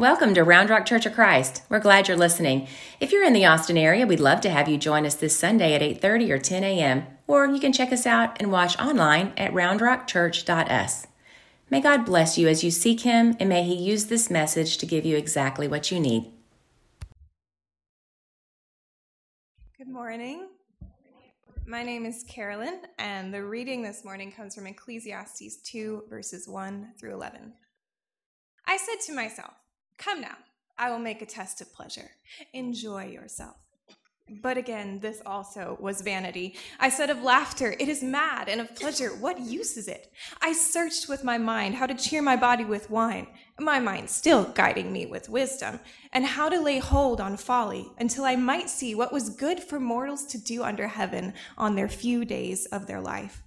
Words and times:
Welcome 0.00 0.32
to 0.32 0.44
Round 0.44 0.70
Rock 0.70 0.86
Church 0.86 1.04
of 1.04 1.12
Christ. 1.12 1.60
We're 1.68 1.78
glad 1.78 2.08
you're 2.08 2.16
listening. 2.16 2.68
If 3.00 3.12
you're 3.12 3.22
in 3.22 3.34
the 3.34 3.44
Austin 3.44 3.76
area, 3.76 4.06
we'd 4.06 4.18
love 4.18 4.40
to 4.40 4.48
have 4.48 4.66
you 4.66 4.78
join 4.78 5.04
us 5.04 5.14
this 5.14 5.38
Sunday 5.38 5.74
at 5.74 5.82
8:30 5.82 6.30
or 6.30 6.38
10 6.38 6.64
a.m. 6.64 7.06
Or 7.26 7.44
you 7.44 7.60
can 7.60 7.70
check 7.70 7.92
us 7.92 8.06
out 8.06 8.34
and 8.40 8.50
watch 8.50 8.78
online 8.78 9.34
at 9.36 9.52
roundrockchurch.us. 9.52 11.06
May 11.68 11.82
God 11.82 12.06
bless 12.06 12.38
you 12.38 12.48
as 12.48 12.64
you 12.64 12.70
seek 12.70 13.02
Him, 13.02 13.36
and 13.38 13.50
may 13.50 13.62
He 13.62 13.74
use 13.74 14.06
this 14.06 14.30
message 14.30 14.78
to 14.78 14.86
give 14.86 15.04
you 15.04 15.18
exactly 15.18 15.68
what 15.68 15.90
you 15.90 16.00
need. 16.00 16.32
Good 19.76 19.88
morning. 19.88 20.48
My 21.66 21.82
name 21.82 22.06
is 22.06 22.24
Carolyn, 22.26 22.80
and 22.98 23.34
the 23.34 23.44
reading 23.44 23.82
this 23.82 24.02
morning 24.02 24.32
comes 24.32 24.54
from 24.54 24.66
Ecclesiastes 24.66 25.58
2, 25.58 26.04
verses 26.08 26.48
1 26.48 26.92
through 26.98 27.12
11. 27.12 27.52
I 28.66 28.78
said 28.78 29.00
to 29.04 29.12
myself, 29.12 29.59
Come 30.00 30.22
now, 30.22 30.38
I 30.78 30.90
will 30.90 30.98
make 30.98 31.20
a 31.20 31.26
test 31.26 31.60
of 31.60 31.74
pleasure. 31.74 32.10
Enjoy 32.54 33.04
yourself. 33.04 33.56
But 34.42 34.56
again, 34.56 34.98
this 35.00 35.20
also 35.26 35.76
was 35.78 36.00
vanity. 36.00 36.56
I 36.78 36.88
said 36.88 37.10
of 37.10 37.22
laughter, 37.22 37.74
it 37.78 37.86
is 37.86 38.02
mad, 38.02 38.48
and 38.48 38.62
of 38.62 38.74
pleasure, 38.74 39.10
what 39.10 39.40
use 39.40 39.76
is 39.76 39.88
it? 39.88 40.10
I 40.40 40.54
searched 40.54 41.06
with 41.06 41.22
my 41.22 41.36
mind 41.36 41.74
how 41.74 41.84
to 41.86 41.94
cheer 41.94 42.22
my 42.22 42.36
body 42.36 42.64
with 42.64 42.88
wine, 42.88 43.26
my 43.58 43.78
mind 43.78 44.08
still 44.08 44.44
guiding 44.44 44.90
me 44.90 45.04
with 45.04 45.28
wisdom, 45.28 45.80
and 46.14 46.24
how 46.24 46.48
to 46.48 46.60
lay 46.60 46.78
hold 46.78 47.20
on 47.20 47.36
folly, 47.36 47.90
until 47.98 48.24
I 48.24 48.36
might 48.36 48.70
see 48.70 48.94
what 48.94 49.12
was 49.12 49.28
good 49.28 49.60
for 49.60 49.78
mortals 49.80 50.24
to 50.26 50.38
do 50.38 50.62
under 50.62 50.86
heaven 50.86 51.34
on 51.58 51.74
their 51.74 51.88
few 51.88 52.24
days 52.24 52.64
of 52.66 52.86
their 52.86 53.02
life. 53.02 53.42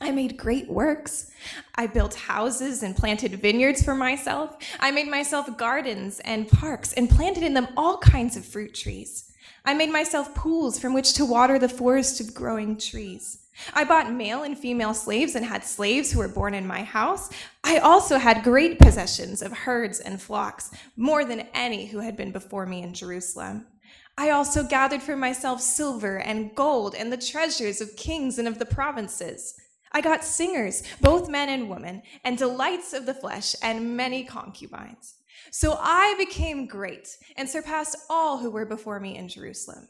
I 0.00 0.10
made 0.12 0.36
great 0.36 0.68
works. 0.68 1.30
I 1.74 1.86
built 1.86 2.14
houses 2.14 2.82
and 2.82 2.96
planted 2.96 3.32
vineyards 3.40 3.82
for 3.82 3.94
myself. 3.94 4.56
I 4.80 4.90
made 4.90 5.08
myself 5.08 5.56
gardens 5.58 6.20
and 6.20 6.48
parks 6.48 6.92
and 6.94 7.10
planted 7.10 7.42
in 7.42 7.54
them 7.54 7.68
all 7.76 7.98
kinds 7.98 8.36
of 8.36 8.44
fruit 8.44 8.74
trees. 8.74 9.30
I 9.64 9.74
made 9.74 9.90
myself 9.90 10.34
pools 10.34 10.78
from 10.78 10.94
which 10.94 11.12
to 11.14 11.24
water 11.26 11.58
the 11.58 11.68
forest 11.68 12.20
of 12.20 12.34
growing 12.34 12.78
trees. 12.78 13.38
I 13.74 13.84
bought 13.84 14.10
male 14.10 14.42
and 14.42 14.56
female 14.56 14.94
slaves 14.94 15.34
and 15.34 15.44
had 15.44 15.64
slaves 15.64 16.10
who 16.10 16.18
were 16.20 16.28
born 16.28 16.54
in 16.54 16.66
my 16.66 16.82
house. 16.82 17.28
I 17.62 17.78
also 17.78 18.16
had 18.16 18.42
great 18.42 18.78
possessions 18.78 19.42
of 19.42 19.52
herds 19.52 20.00
and 20.00 20.20
flocks, 20.20 20.70
more 20.96 21.26
than 21.26 21.46
any 21.52 21.86
who 21.86 21.98
had 21.98 22.16
been 22.16 22.32
before 22.32 22.64
me 22.64 22.82
in 22.82 22.94
Jerusalem. 22.94 23.66
I 24.16 24.30
also 24.30 24.62
gathered 24.62 25.02
for 25.02 25.16
myself 25.16 25.60
silver 25.60 26.18
and 26.18 26.54
gold 26.54 26.94
and 26.94 27.12
the 27.12 27.18
treasures 27.18 27.82
of 27.82 27.96
kings 27.96 28.38
and 28.38 28.48
of 28.48 28.58
the 28.58 28.66
provinces. 28.66 29.60
I 29.92 30.00
got 30.00 30.24
singers, 30.24 30.82
both 31.00 31.28
men 31.28 31.48
and 31.48 31.68
women, 31.68 32.02
and 32.24 32.38
delights 32.38 32.92
of 32.92 33.06
the 33.06 33.14
flesh, 33.14 33.56
and 33.62 33.96
many 33.96 34.24
concubines. 34.24 35.16
So 35.50 35.76
I 35.80 36.14
became 36.18 36.66
great 36.66 37.08
and 37.36 37.48
surpassed 37.48 37.96
all 38.08 38.38
who 38.38 38.50
were 38.50 38.66
before 38.66 39.00
me 39.00 39.16
in 39.16 39.28
Jerusalem. 39.28 39.88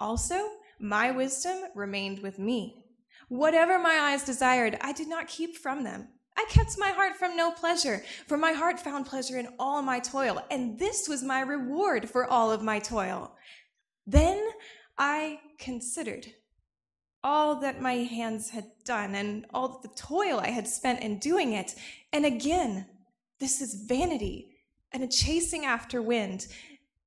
Also, 0.00 0.48
my 0.80 1.10
wisdom 1.10 1.58
remained 1.74 2.20
with 2.20 2.38
me. 2.38 2.84
Whatever 3.28 3.78
my 3.78 3.98
eyes 4.00 4.24
desired, 4.24 4.78
I 4.80 4.92
did 4.92 5.08
not 5.08 5.28
keep 5.28 5.56
from 5.56 5.84
them. 5.84 6.08
I 6.36 6.44
kept 6.48 6.78
my 6.78 6.90
heart 6.90 7.16
from 7.16 7.36
no 7.36 7.52
pleasure, 7.52 8.02
for 8.26 8.36
my 8.36 8.52
heart 8.52 8.80
found 8.80 9.06
pleasure 9.06 9.38
in 9.38 9.48
all 9.58 9.82
my 9.82 10.00
toil, 10.00 10.42
and 10.50 10.78
this 10.78 11.08
was 11.08 11.22
my 11.22 11.40
reward 11.40 12.10
for 12.10 12.28
all 12.28 12.50
of 12.50 12.62
my 12.62 12.80
toil. 12.80 13.36
Then 14.06 14.42
I 14.98 15.40
considered 15.58 16.26
all 17.24 17.56
that 17.56 17.80
my 17.80 17.94
hands 17.94 18.50
had 18.50 18.66
done 18.84 19.14
and 19.14 19.46
all 19.54 19.80
the 19.82 19.88
toil 19.96 20.38
I 20.38 20.50
had 20.50 20.68
spent 20.68 21.00
in 21.00 21.18
doing 21.18 21.54
it. 21.54 21.74
And 22.12 22.26
again, 22.26 22.86
this 23.40 23.62
is 23.62 23.86
vanity 23.88 24.50
and 24.92 25.02
a 25.02 25.08
chasing 25.08 25.64
after 25.64 26.02
wind, 26.02 26.46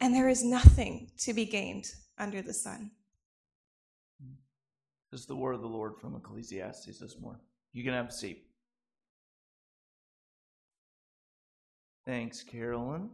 and 0.02 0.14
there 0.14 0.28
is 0.28 0.44
nothing 0.44 1.12
to 1.20 1.34
be 1.34 1.46
gained 1.46 1.92
under 2.18 2.42
the 2.42 2.54
sun. 2.54 2.92
This 5.12 5.22
is 5.22 5.28
the 5.28 5.36
word 5.36 5.54
of 5.54 5.62
the 5.62 5.68
Lord 5.68 5.96
from 6.02 6.16
Ecclesiastes 6.16 7.00
this 7.00 7.18
morning. 7.22 7.42
You 7.72 7.84
can 7.84 7.94
have 7.94 8.10
a 8.10 8.12
seat. 8.12 8.44
Thanks, 12.06 12.44
Carolyn. 12.44 13.10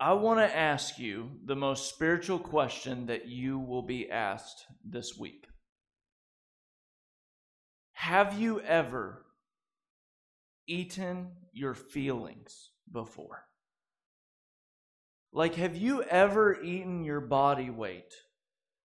I 0.00 0.12
want 0.14 0.40
to 0.40 0.56
ask 0.56 0.98
you 0.98 1.30
the 1.44 1.54
most 1.54 1.88
spiritual 1.88 2.38
question 2.38 3.06
that 3.06 3.26
you 3.26 3.58
will 3.58 3.82
be 3.82 4.10
asked 4.10 4.66
this 4.84 5.16
week. 5.16 5.46
Have 7.92 8.38
you 8.38 8.60
ever 8.60 9.24
eaten 10.66 11.30
your 11.52 11.74
feelings 11.74 12.70
before? 12.90 13.44
Like, 15.32 15.54
have 15.54 15.76
you 15.76 16.02
ever 16.02 16.60
eaten 16.60 17.04
your 17.04 17.20
body 17.20 17.70
weight 17.70 18.12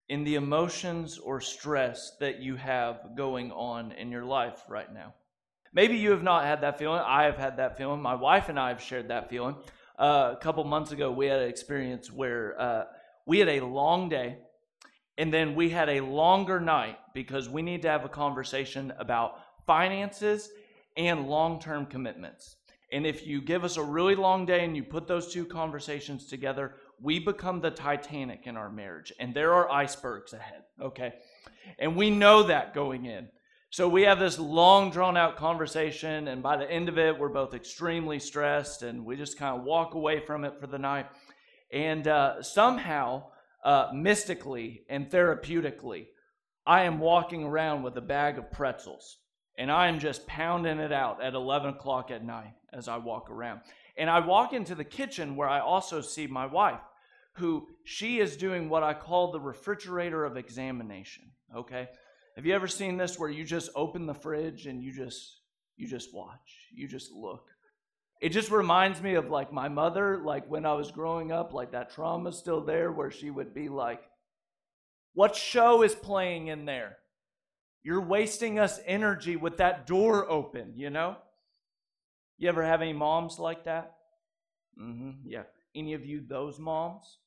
in 0.08 0.24
the 0.24 0.34
emotions 0.34 1.18
or 1.18 1.40
stress 1.40 2.12
that 2.20 2.40
you 2.40 2.56
have 2.56 3.16
going 3.16 3.50
on 3.52 3.92
in 3.92 4.12
your 4.12 4.24
life 4.24 4.62
right 4.68 4.92
now? 4.92 5.14
Maybe 5.72 5.96
you 5.96 6.10
have 6.10 6.22
not 6.22 6.44
had 6.44 6.62
that 6.62 6.78
feeling. 6.78 7.00
I 7.04 7.24
have 7.24 7.36
had 7.36 7.56
that 7.58 7.76
feeling. 7.76 8.00
My 8.00 8.14
wife 8.14 8.48
and 8.48 8.58
I 8.58 8.68
have 8.68 8.82
shared 8.82 9.08
that 9.08 9.30
feeling 9.30 9.56
uh, 9.98 10.34
a 10.34 10.36
couple 10.40 10.62
months 10.64 10.92
ago, 10.92 11.10
we 11.10 11.26
had 11.26 11.40
an 11.40 11.48
experience 11.48 12.12
where 12.12 12.60
uh, 12.60 12.84
we 13.26 13.38
had 13.38 13.48
a 13.48 13.60
long 13.60 14.08
day 14.08 14.38
and 15.18 15.34
then 15.34 15.56
we 15.56 15.68
had 15.68 15.88
a 15.88 16.00
longer 16.00 16.60
night 16.60 16.96
because 17.12 17.48
we 17.48 17.60
need 17.60 17.82
to 17.82 17.88
have 17.88 18.04
a 18.04 18.08
conversation 18.08 18.92
about 18.98 19.40
finances 19.66 20.50
and 20.96 21.28
long 21.28 21.60
term 21.60 21.86
commitments. 21.86 22.56
And 22.92 23.04
if 23.04 23.26
you 23.26 23.42
give 23.42 23.64
us 23.64 23.76
a 23.76 23.82
really 23.82 24.14
long 24.14 24.46
day 24.46 24.64
and 24.64 24.76
you 24.76 24.82
put 24.82 25.06
those 25.06 25.32
two 25.32 25.44
conversations 25.44 26.26
together, 26.26 26.76
we 27.00 27.18
become 27.18 27.60
the 27.60 27.70
Titanic 27.70 28.46
in 28.46 28.56
our 28.56 28.70
marriage. 28.70 29.12
And 29.18 29.34
there 29.34 29.52
are 29.52 29.70
icebergs 29.70 30.32
ahead, 30.32 30.62
okay? 30.80 31.14
And 31.78 31.96
we 31.96 32.08
know 32.10 32.44
that 32.44 32.72
going 32.72 33.04
in. 33.04 33.28
So 33.70 33.86
we 33.86 34.02
have 34.02 34.18
this 34.18 34.38
long, 34.38 34.90
drawn 34.90 35.18
out 35.18 35.36
conversation, 35.36 36.28
and 36.28 36.42
by 36.42 36.56
the 36.56 36.70
end 36.70 36.88
of 36.88 36.96
it, 36.96 37.18
we're 37.18 37.28
both 37.28 37.52
extremely 37.52 38.18
stressed, 38.18 38.82
and 38.82 39.04
we 39.04 39.14
just 39.14 39.38
kind 39.38 39.58
of 39.58 39.64
walk 39.64 39.92
away 39.92 40.20
from 40.20 40.46
it 40.46 40.58
for 40.58 40.66
the 40.66 40.78
night. 40.78 41.04
And 41.70 42.08
uh, 42.08 42.42
somehow, 42.42 43.24
uh, 43.62 43.90
mystically 43.92 44.84
and 44.88 45.10
therapeutically, 45.10 46.06
I 46.66 46.84
am 46.84 46.98
walking 46.98 47.44
around 47.44 47.82
with 47.82 47.94
a 47.98 48.00
bag 48.00 48.38
of 48.38 48.50
pretzels, 48.50 49.18
and 49.58 49.70
I 49.70 49.88
am 49.88 49.98
just 49.98 50.26
pounding 50.26 50.78
it 50.78 50.92
out 50.92 51.22
at 51.22 51.34
11 51.34 51.74
o'clock 51.74 52.10
at 52.10 52.24
night 52.24 52.54
as 52.72 52.88
I 52.88 52.96
walk 52.96 53.30
around. 53.30 53.60
And 53.98 54.08
I 54.08 54.20
walk 54.20 54.54
into 54.54 54.74
the 54.76 54.84
kitchen 54.84 55.36
where 55.36 55.48
I 55.48 55.60
also 55.60 56.00
see 56.00 56.26
my 56.26 56.46
wife, 56.46 56.80
who 57.34 57.68
she 57.84 58.18
is 58.18 58.38
doing 58.38 58.70
what 58.70 58.82
I 58.82 58.94
call 58.94 59.30
the 59.30 59.40
refrigerator 59.40 60.24
of 60.24 60.38
examination. 60.38 61.24
Okay? 61.54 61.88
Have 62.38 62.46
you 62.46 62.54
ever 62.54 62.68
seen 62.68 62.96
this 62.96 63.18
where 63.18 63.28
you 63.28 63.42
just 63.42 63.68
open 63.74 64.06
the 64.06 64.14
fridge 64.14 64.68
and 64.68 64.80
you 64.80 64.92
just 64.92 65.40
you 65.76 65.88
just 65.88 66.14
watch, 66.14 66.68
you 66.72 66.86
just 66.86 67.10
look? 67.10 67.48
It 68.20 68.28
just 68.28 68.52
reminds 68.52 69.02
me 69.02 69.14
of 69.14 69.28
like 69.28 69.52
my 69.52 69.68
mother, 69.68 70.18
like 70.18 70.48
when 70.48 70.64
I 70.64 70.74
was 70.74 70.92
growing 70.92 71.32
up, 71.32 71.52
like 71.52 71.72
that 71.72 71.90
trauma 71.90 72.30
still 72.30 72.60
there 72.60 72.92
where 72.92 73.10
she 73.10 73.28
would 73.28 73.54
be 73.54 73.68
like, 73.68 74.04
What 75.14 75.34
show 75.34 75.82
is 75.82 75.96
playing 75.96 76.46
in 76.46 76.64
there? 76.64 76.98
You're 77.82 78.06
wasting 78.06 78.60
us 78.60 78.78
energy 78.86 79.34
with 79.34 79.56
that 79.56 79.88
door 79.88 80.30
open, 80.30 80.74
you 80.76 80.90
know? 80.90 81.16
You 82.36 82.50
ever 82.50 82.64
have 82.64 82.82
any 82.82 82.92
moms 82.92 83.40
like 83.40 83.64
that? 83.64 83.96
Mm-hmm. 84.80 85.26
Yeah. 85.26 85.42
Any 85.74 85.94
of 85.94 86.06
you 86.06 86.22
those 86.24 86.60
moms? 86.60 87.18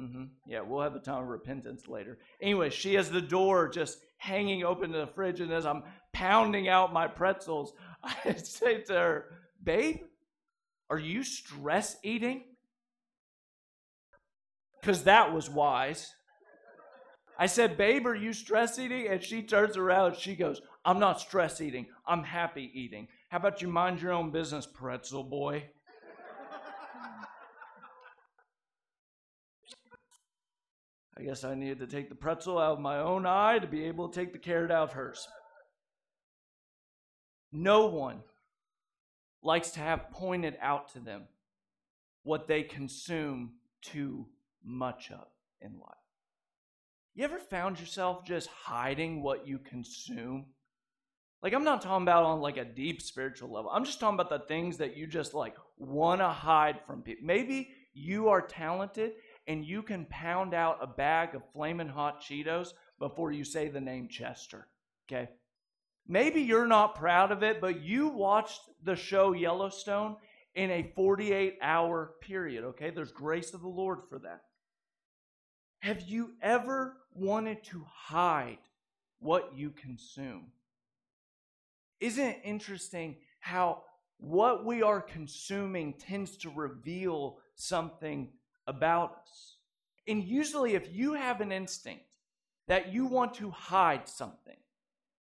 Mm-hmm. 0.00 0.24
Yeah, 0.46 0.62
we'll 0.62 0.80
have 0.80 0.94
a 0.94 1.00
time 1.00 1.22
of 1.22 1.28
repentance 1.28 1.86
later. 1.86 2.16
Anyway, 2.40 2.70
she 2.70 2.94
has 2.94 3.10
the 3.10 3.20
door 3.20 3.68
just 3.68 3.98
hanging 4.18 4.64
open 4.64 4.92
to 4.92 4.98
the 4.98 5.06
fridge, 5.06 5.40
and 5.40 5.52
as 5.52 5.64
I'm 5.64 5.82
pounding 6.12 6.68
out 6.68 6.92
my 6.92 7.06
pretzels, 7.06 7.72
I 8.02 8.34
say 8.34 8.82
to 8.82 8.92
her, 8.92 9.24
Babe, 9.62 10.00
are 10.90 10.98
you 10.98 11.22
stress 11.22 11.96
eating? 12.02 12.44
Because 14.80 15.04
that 15.04 15.32
was 15.32 15.50
wise. 15.50 16.14
I 17.38 17.46
said, 17.46 17.76
Babe, 17.76 18.06
are 18.06 18.14
you 18.14 18.32
stress 18.32 18.78
eating? 18.78 19.06
And 19.08 19.22
she 19.22 19.42
turns 19.42 19.76
around 19.76 20.12
and 20.12 20.16
she 20.16 20.34
goes, 20.34 20.60
I'm 20.84 20.98
not 20.98 21.20
stress 21.20 21.60
eating. 21.60 21.86
I'm 22.06 22.24
happy 22.24 22.70
eating. 22.74 23.08
How 23.28 23.38
about 23.38 23.62
you 23.62 23.68
mind 23.68 24.00
your 24.00 24.12
own 24.12 24.30
business, 24.30 24.66
pretzel 24.66 25.22
boy? 25.22 25.64
I 31.18 31.22
guess 31.22 31.42
I 31.42 31.54
needed 31.54 31.80
to 31.80 31.86
take 31.86 32.08
the 32.08 32.14
pretzel 32.14 32.58
out 32.58 32.74
of 32.74 32.80
my 32.80 32.98
own 32.98 33.26
eye 33.26 33.58
to 33.58 33.66
be 33.66 33.84
able 33.84 34.08
to 34.08 34.20
take 34.20 34.32
the 34.32 34.38
carrot 34.38 34.70
out 34.70 34.84
of 34.84 34.92
hers. 34.92 35.26
No 37.50 37.86
one 37.86 38.20
likes 39.42 39.70
to 39.72 39.80
have 39.80 40.10
pointed 40.12 40.56
out 40.60 40.92
to 40.92 41.00
them 41.00 41.22
what 42.22 42.46
they 42.46 42.62
consume 42.62 43.54
too 43.82 44.26
much 44.64 45.10
of 45.10 45.26
in 45.60 45.72
life. 45.78 45.96
You 47.14 47.24
ever 47.24 47.38
found 47.38 47.80
yourself 47.80 48.24
just 48.24 48.48
hiding 48.48 49.22
what 49.22 49.48
you 49.48 49.58
consume? 49.58 50.46
Like, 51.42 51.52
I'm 51.52 51.64
not 51.64 51.82
talking 51.82 52.04
about 52.04 52.24
on 52.24 52.40
like 52.40 52.58
a 52.58 52.64
deep 52.64 53.02
spiritual 53.02 53.52
level. 53.52 53.70
I'm 53.70 53.84
just 53.84 53.98
talking 53.98 54.20
about 54.20 54.30
the 54.30 54.46
things 54.46 54.76
that 54.76 54.96
you 54.96 55.06
just 55.06 55.34
like 55.34 55.56
want 55.78 56.20
to 56.20 56.28
hide 56.28 56.80
from 56.86 57.02
people. 57.02 57.26
Maybe 57.26 57.70
you 57.92 58.28
are 58.28 58.40
talented 58.40 59.12
and 59.48 59.64
you 59.64 59.82
can 59.82 60.04
pound 60.10 60.52
out 60.52 60.78
a 60.82 60.86
bag 60.86 61.34
of 61.34 61.42
flaming 61.52 61.88
hot 61.88 62.20
Cheetos 62.20 62.74
before 62.98 63.32
you 63.32 63.44
say 63.44 63.68
the 63.68 63.80
name 63.80 64.06
Chester. 64.06 64.68
Okay? 65.08 65.30
Maybe 66.06 66.42
you're 66.42 66.66
not 66.66 66.94
proud 66.94 67.32
of 67.32 67.42
it, 67.42 67.60
but 67.60 67.80
you 67.80 68.08
watched 68.08 68.60
the 68.84 68.94
show 68.94 69.32
Yellowstone 69.32 70.16
in 70.54 70.70
a 70.70 70.92
48 70.94 71.58
hour 71.62 72.12
period. 72.20 72.62
Okay? 72.64 72.90
There's 72.90 73.10
grace 73.10 73.54
of 73.54 73.62
the 73.62 73.68
Lord 73.68 74.00
for 74.08 74.18
that. 74.18 74.42
Have 75.80 76.02
you 76.02 76.32
ever 76.42 76.98
wanted 77.14 77.64
to 77.64 77.86
hide 77.90 78.58
what 79.18 79.52
you 79.56 79.70
consume? 79.70 80.52
Isn't 82.00 82.26
it 82.26 82.40
interesting 82.44 83.16
how 83.40 83.84
what 84.18 84.66
we 84.66 84.82
are 84.82 85.00
consuming 85.00 85.94
tends 85.94 86.36
to 86.38 86.50
reveal 86.50 87.38
something 87.54 88.28
about 88.68 89.16
us? 89.22 89.56
And 90.06 90.22
usually, 90.22 90.74
if 90.74 90.88
you 90.92 91.14
have 91.14 91.40
an 91.40 91.50
instinct 91.50 92.04
that 92.68 92.92
you 92.92 93.06
want 93.06 93.34
to 93.34 93.50
hide 93.50 94.08
something, 94.08 94.56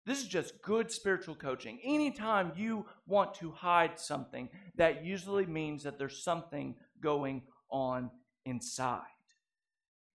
this 0.06 0.22
is 0.22 0.28
just 0.28 0.62
good 0.62 0.92
spiritual 0.92 1.36
coaching. 1.36 1.80
Anytime 1.84 2.54
you 2.56 2.86
want 3.08 3.34
to 3.36 3.52
hide 3.52 4.00
something, 4.00 4.48
that 4.76 5.04
usually 5.04 5.46
means 5.46 5.84
that 5.84 5.98
there's 5.98 6.24
something 6.24 6.76
going 7.02 7.42
on 7.70 8.12
inside. 8.46 9.02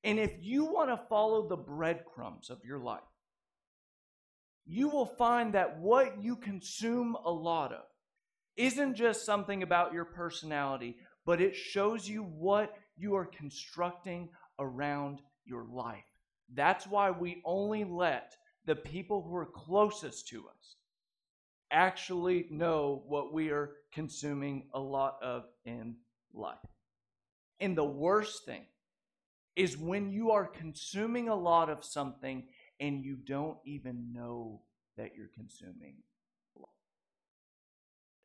And 0.05 0.19
if 0.19 0.33
you 0.41 0.65
want 0.65 0.91
to 0.91 0.97
follow 1.09 1.49
the 1.49 1.57
breadcrumbs 1.57 2.49
of 2.49 2.65
your 2.65 2.79
life, 2.79 3.01
you 4.65 4.89
will 4.89 5.07
find 5.07 5.55
that 5.55 5.79
what 5.79 6.23
you 6.23 6.37
consume 6.37 7.17
a 7.25 7.31
lot 7.31 7.73
of 7.73 7.85
isn't 8.57 8.95
just 8.95 9.25
something 9.25 9.63
about 9.63 9.93
your 9.93 10.05
personality, 10.05 10.97
but 11.27 11.41
it 11.41 11.55
shows 11.55 12.09
you 12.09 12.23
what 12.23 12.75
you 13.03 13.17
are 13.17 13.27
constructing 13.27 14.29
around 14.59 15.21
your 15.45 15.65
life. 15.65 16.05
That's 16.55 16.87
why 16.87 17.11
we 17.11 17.43
only 17.45 17.85
let 17.85 18.37
the 18.65 18.77
people 18.77 19.23
who 19.23 19.35
are 19.37 19.47
closest 19.47 20.29
to 20.29 20.47
us 20.49 20.77
actually 21.71 22.47
know 22.51 23.03
what 23.07 23.33
we 23.33 23.51
are 23.51 23.73
consuming 23.93 24.69
a 24.75 24.81
lot 24.81 25.17
of 25.23 25.45
in 25.65 25.97
life. 26.33 26.59
And 27.61 27.77
the 27.77 27.85
worst 27.85 28.45
thing 28.45 28.65
is 29.57 29.77
when 29.77 30.11
you 30.11 30.31
are 30.31 30.47
consuming 30.47 31.29
a 31.29 31.35
lot 31.35 31.71
of 31.71 31.85
something 31.85 32.45
and 32.81 33.05
you 33.05 33.17
don't 33.17 33.59
even 33.65 34.13
know 34.13 34.63
that 34.97 35.13
you're 35.17 35.31
consuming. 35.35 35.97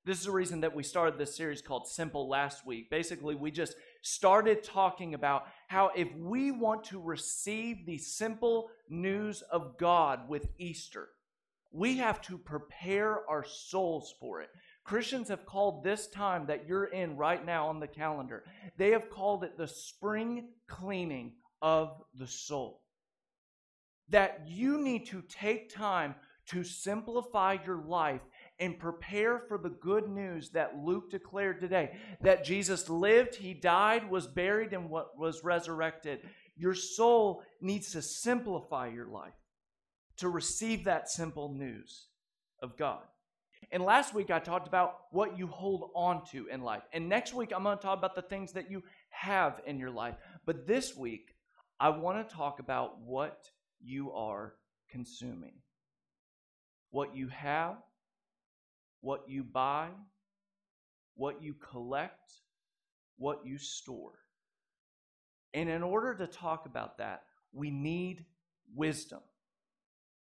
This 0.08 0.20
is 0.20 0.26
the 0.28 0.32
reason 0.32 0.62
that 0.62 0.74
we 0.74 0.84
started 0.84 1.20
this 1.20 1.36
series 1.36 1.62
called 1.62 1.86
Simple 1.86 2.30
last 2.30 2.66
week. 2.66 2.90
Basically, 2.90 3.36
we 3.36 3.52
just 3.52 3.76
started 4.02 4.64
talking 4.64 5.14
about 5.14 5.48
how 5.68 5.92
if 5.98 6.08
we 6.16 6.50
want 6.50 6.86
to 6.86 7.02
receive 7.02 7.86
the 7.86 7.98
simple 7.98 8.70
news 8.88 9.42
of 9.52 9.78
God 9.78 10.30
with 10.30 10.48
Easter, 10.58 11.10
we 11.74 11.98
have 11.98 12.22
to 12.22 12.38
prepare 12.38 13.30
our 13.30 13.44
souls 13.44 14.16
for 14.18 14.40
it. 14.40 14.48
Christians 14.86 15.28
have 15.28 15.46
called 15.46 15.84
this 15.84 16.08
time 16.08 16.46
that 16.46 16.66
you're 16.70 16.86
in 16.86 17.18
right 17.18 17.46
now 17.46 17.68
on 17.68 17.82
the 17.82 17.86
calendar, 17.86 18.46
they 18.78 18.92
have 18.92 19.10
called 19.10 19.44
it 19.44 19.58
the 19.58 19.68
spring 19.68 20.48
cleaning 20.70 21.34
of 21.62 22.02
the 22.18 22.28
soul. 22.28 22.80
That 24.08 24.44
you 24.48 24.82
need 24.82 25.06
to 25.08 25.22
take 25.28 25.70
time 25.70 26.16
to 26.46 26.64
simplify 26.64 27.58
your 27.66 27.84
life 27.86 28.22
and 28.60 28.80
prepare 28.80 29.40
for 29.48 29.58
the 29.58 29.70
good 29.70 30.10
news 30.10 30.50
that 30.50 30.78
Luke 30.78 31.12
declared 31.12 31.60
today 31.60 31.96
that 32.22 32.44
Jesus 32.44 32.90
lived, 32.90 33.36
he 33.36 33.54
died, 33.54 34.10
was 34.10 34.26
buried, 34.28 34.74
and 34.74 34.90
was 34.90 35.44
resurrected. 35.44 36.22
Your 36.56 36.74
soul 36.74 37.44
needs 37.62 37.92
to 37.92 38.02
simplify 38.02 38.88
your 38.88 39.08
life 39.08 39.34
to 40.18 40.30
receive 40.30 40.86
that 40.86 41.10
simple 41.10 41.54
news 41.54 42.08
of 42.62 42.78
God. 42.78 43.04
And 43.72 43.84
last 43.84 44.14
week 44.14 44.32
I 44.32 44.40
talked 44.40 44.68
about 44.68 45.02
what 45.12 45.38
you 45.38 45.48
hold 45.48 45.92
on 45.96 46.26
to 46.32 46.48
in 46.48 46.62
life. 46.62 46.84
And 46.94 47.10
next 47.10 47.34
week 47.34 47.52
I'm 47.56 47.64
going 47.64 47.78
to 47.78 47.84
talk 47.84 47.98
about 47.98 48.16
the 48.16 48.22
things 48.22 48.54
that 48.54 48.72
you 48.72 48.84
have 49.10 49.62
in 49.66 49.78
your 49.78 49.92
life. 49.92 50.16
But 50.46 50.66
this 50.66 50.96
week 50.96 51.36
I 51.80 51.90
want 51.90 52.28
to 52.28 52.36
talk 52.36 52.60
about 52.60 53.00
what 53.02 53.50
you 53.84 54.12
are 54.14 54.56
consuming. 54.90 55.54
What 56.90 57.16
you 57.16 57.28
have 57.28 57.76
what 59.02 59.24
you 59.28 59.44
buy, 59.44 59.90
what 61.16 61.42
you 61.42 61.54
collect, 61.54 62.32
what 63.18 63.46
you 63.46 63.58
store. 63.58 64.14
And 65.54 65.70
in 65.70 65.84
order 65.84 66.14
to 66.16 66.28
talk 66.28 66.66
about 66.66 66.98
that, 67.00 67.24
we 67.54 67.72
need 67.72 68.26
wisdom 68.76 69.22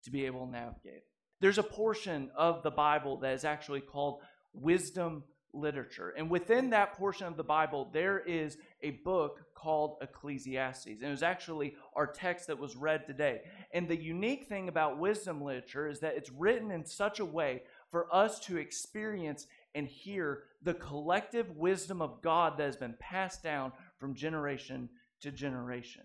to 0.04 0.10
be 0.10 0.26
able 0.26 0.46
to 0.46 0.52
navigate. 0.52 1.04
There's 1.40 1.58
a 1.58 1.62
portion 1.62 2.30
of 2.36 2.62
the 2.62 2.70
Bible 2.70 3.18
that 3.18 3.34
is 3.34 3.44
actually 3.44 3.80
called 3.80 4.20
wisdom 4.52 5.24
literature. 5.52 6.14
And 6.16 6.30
within 6.30 6.70
that 6.70 6.94
portion 6.94 7.26
of 7.26 7.36
the 7.36 7.44
Bible, 7.44 7.90
there 7.92 8.18
is 8.18 8.56
a 8.82 8.90
book 8.90 9.40
called 9.54 9.98
Ecclesiastes. 10.00 10.86
And 10.86 11.02
it 11.02 11.10
was 11.10 11.22
actually 11.22 11.74
our 11.94 12.06
text 12.06 12.46
that 12.46 12.58
was 12.58 12.76
read 12.76 13.06
today. 13.06 13.42
And 13.72 13.88
the 13.88 13.96
unique 13.96 14.46
thing 14.46 14.68
about 14.68 14.98
wisdom 14.98 15.42
literature 15.42 15.88
is 15.88 16.00
that 16.00 16.16
it's 16.16 16.30
written 16.30 16.70
in 16.70 16.84
such 16.84 17.20
a 17.20 17.24
way 17.24 17.62
for 17.90 18.14
us 18.14 18.38
to 18.40 18.56
experience 18.56 19.46
and 19.74 19.86
hear 19.86 20.44
the 20.62 20.74
collective 20.74 21.50
wisdom 21.56 22.02
of 22.02 22.22
God 22.22 22.58
that 22.58 22.64
has 22.64 22.76
been 22.76 22.94
passed 22.98 23.42
down 23.42 23.72
from 23.98 24.14
generation 24.14 24.88
to 25.20 25.30
generation. 25.30 26.02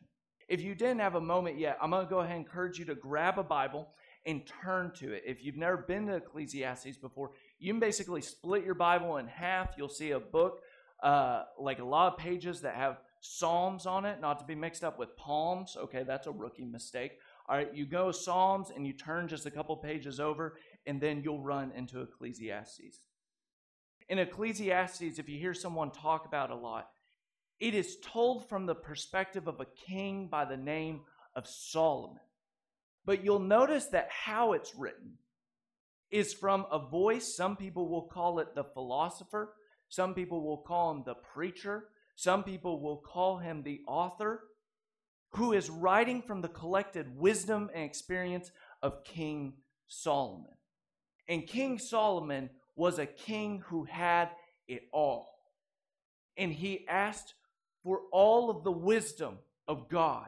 If 0.48 0.62
you 0.62 0.76
didn't 0.76 1.00
have 1.00 1.16
a 1.16 1.22
moment 1.22 1.58
yet, 1.58 1.78
I'm 1.82 1.90
going 1.90 2.06
to 2.06 2.10
go 2.10 2.20
ahead 2.20 2.36
and 2.36 2.46
encourage 2.46 2.78
you 2.78 2.86
to 2.86 2.96
grab 2.96 3.40
a 3.40 3.44
Bible 3.44 3.88
and 4.26 4.44
turn 4.64 4.92
to 4.98 5.14
it. 5.14 5.24
If 5.26 5.44
you've 5.44 5.58
never 5.58 5.78
been 5.78 6.08
to 6.08 6.16
Ecclesiastes 6.16 6.98
before, 6.98 7.32
you 7.60 7.72
can 7.72 7.80
basically 7.80 8.22
split 8.22 8.64
your 8.64 8.76
Bible 8.76 9.18
in 9.18 9.28
half. 9.28 9.76
You'll 9.78 9.90
see 9.90 10.12
a 10.12 10.20
book, 10.20 10.62
uh, 11.02 11.44
like 11.60 11.80
a 11.80 11.86
lot 11.86 12.14
of 12.14 12.20
pages 12.20 12.62
that 12.62 12.76
have 12.76 13.00
Psalms 13.22 13.88
on 13.88 14.06
it, 14.06 14.22
not 14.22 14.38
to 14.40 14.46
be 14.46 14.54
mixed 14.54 14.84
up 14.84 15.00
with 15.00 15.16
Palms. 15.18 15.76
Okay, 15.76 16.04
that's 16.04 16.28
a 16.28 16.32
rookie 16.32 16.66
mistake. 16.66 17.14
All 17.48 17.58
right, 17.58 17.74
you 17.74 17.86
go 17.86 18.12
Psalms 18.12 18.72
and 18.76 18.86
you 18.86 18.94
turn 18.94 19.28
just 19.28 19.46
a 19.48 19.52
couple 19.52 19.76
pages 19.78 20.20
over, 20.20 20.58
and 20.86 21.02
then 21.02 21.22
you'll 21.24 21.42
run 21.42 21.72
into 21.76 22.02
Ecclesiastes. 22.02 23.02
In 24.08 24.20
Ecclesiastes, 24.20 25.20
if 25.20 25.28
you 25.28 25.40
hear 25.40 25.54
someone 25.54 25.92
talk 25.92 26.26
about 26.26 26.52
a 26.52 26.56
lot, 26.56 26.90
it 27.60 27.74
is 27.74 27.98
told 28.02 28.48
from 28.48 28.66
the 28.66 28.76
perspective 28.76 29.48
of 29.48 29.60
a 29.60 29.66
king 29.88 30.28
by 30.28 30.46
the 30.46 30.58
name 30.58 31.02
of 31.36 31.48
Solomon. 31.48 32.20
But 33.06 33.24
you'll 33.24 33.40
notice 33.40 33.86
that 33.88 34.10
how 34.10 34.54
it's 34.54 34.76
written 34.76 35.14
is 36.12 36.34
from 36.34 36.66
a 36.72 36.80
voice. 36.80 37.36
Some 37.36 37.56
people 37.56 37.88
will 37.88 38.04
call 38.04 38.40
it 38.40 38.56
the 38.56 38.64
philosopher, 38.64 39.54
some 39.90 40.14
people 40.14 40.44
will 40.46 40.58
call 40.58 40.92
him 40.92 41.04
the 41.06 41.16
preacher, 41.16 41.86
some 42.16 42.44
people 42.44 42.82
will 42.82 42.98
call 42.98 43.38
him 43.38 43.64
the 43.64 43.82
author, 43.88 44.44
who 45.32 45.54
is 45.54 45.70
writing 45.70 46.22
from 46.22 46.42
the 46.42 46.48
collected 46.48 47.18
wisdom 47.18 47.70
and 47.74 47.84
experience 47.84 48.52
of 48.82 49.04
King 49.04 49.54
Solomon. 49.88 50.55
And 51.28 51.48
King 51.48 51.80
Solomon 51.80 52.50
was 52.76 53.00
a 53.00 53.06
king 53.06 53.64
who 53.68 53.86
had 53.86 54.30
it 54.68 54.84
all. 54.92 55.40
And 56.38 56.52
he 56.52 56.88
asked 56.88 57.34
for 57.84 58.02
all 58.12 58.50
of 58.50 58.64
the 58.64 58.72
wisdom 58.72 59.38
of 59.68 59.88
God, 59.90 60.28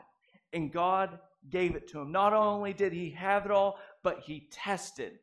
and 0.53 0.71
God 0.71 1.19
gave 1.49 1.75
it 1.75 1.87
to 1.89 1.99
him. 1.99 2.11
Not 2.11 2.33
only 2.33 2.73
did 2.73 2.93
he 2.93 3.11
have 3.11 3.45
it 3.45 3.51
all, 3.51 3.77
but 4.03 4.19
he 4.19 4.47
tested 4.51 5.19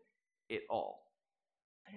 it 0.49 0.63
all. 0.69 1.05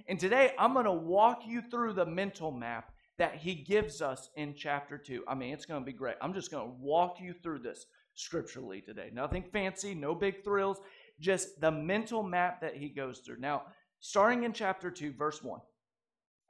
And 0.07 0.19
today 0.19 0.53
I'm 0.57 0.73
going 0.73 0.85
to 0.85 0.91
walk 0.91 1.41
you 1.45 1.61
through 1.61 1.93
the 1.93 2.05
mental 2.05 2.51
map 2.51 2.91
that 3.17 3.35
he 3.35 3.55
gives 3.55 4.01
us 4.01 4.29
in 4.35 4.53
chapter 4.55 4.97
2. 4.97 5.23
I 5.27 5.33
mean, 5.35 5.53
it's 5.53 5.65
going 5.65 5.81
to 5.81 5.85
be 5.85 5.97
great. 5.97 6.15
I'm 6.21 6.33
just 6.33 6.51
going 6.51 6.67
to 6.67 6.75
walk 6.79 7.17
you 7.19 7.33
through 7.41 7.59
this 7.59 7.85
scripturally 8.13 8.81
today. 8.81 9.09
Nothing 9.11 9.43
fancy, 9.51 9.95
no 9.95 10.13
big 10.13 10.43
thrills 10.43 10.79
just 11.19 11.59
the 11.59 11.71
mental 11.71 12.23
map 12.23 12.61
that 12.61 12.75
he 12.75 12.89
goes 12.89 13.19
through. 13.19 13.39
Now, 13.39 13.63
starting 13.99 14.43
in 14.43 14.53
chapter 14.53 14.91
2, 14.91 15.13
verse 15.13 15.41
1, 15.43 15.59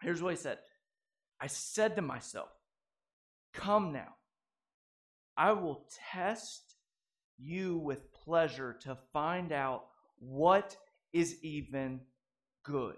here's 0.01 0.21
what 0.21 0.31
he 0.31 0.37
said 0.37 0.59
I 1.39 1.47
said 1.47 1.95
to 1.95 2.01
myself, 2.01 2.49
Come 3.53 3.91
now, 3.93 4.15
I 5.35 5.53
will 5.53 5.85
test 6.11 6.75
you 7.37 7.77
with 7.77 8.11
pleasure 8.11 8.77
to 8.81 8.97
find 9.13 9.51
out 9.51 9.85
what 10.19 10.75
is 11.13 11.37
even 11.43 12.01
good. 12.63 12.95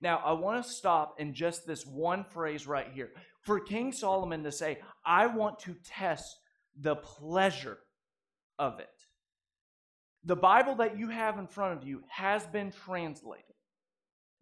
Now, 0.00 0.20
I 0.24 0.32
want 0.32 0.64
to 0.64 0.70
stop 0.70 1.20
in 1.20 1.32
just 1.32 1.66
this 1.66 1.86
one 1.86 2.24
phrase 2.24 2.66
right 2.66 2.88
here. 2.92 3.10
For 3.42 3.60
King 3.60 3.92
Solomon 3.92 4.42
to 4.44 4.52
say, 4.52 4.78
I 5.04 5.26
want 5.26 5.60
to 5.60 5.76
test 5.84 6.38
the 6.76 6.96
pleasure 6.96 7.78
of 8.58 8.80
it. 8.80 8.88
The 10.24 10.36
Bible 10.36 10.76
that 10.76 10.96
you 10.96 11.08
have 11.08 11.38
in 11.38 11.46
front 11.46 11.78
of 11.78 11.86
you 11.86 12.02
has 12.08 12.46
been 12.46 12.70
translated. 12.70 13.44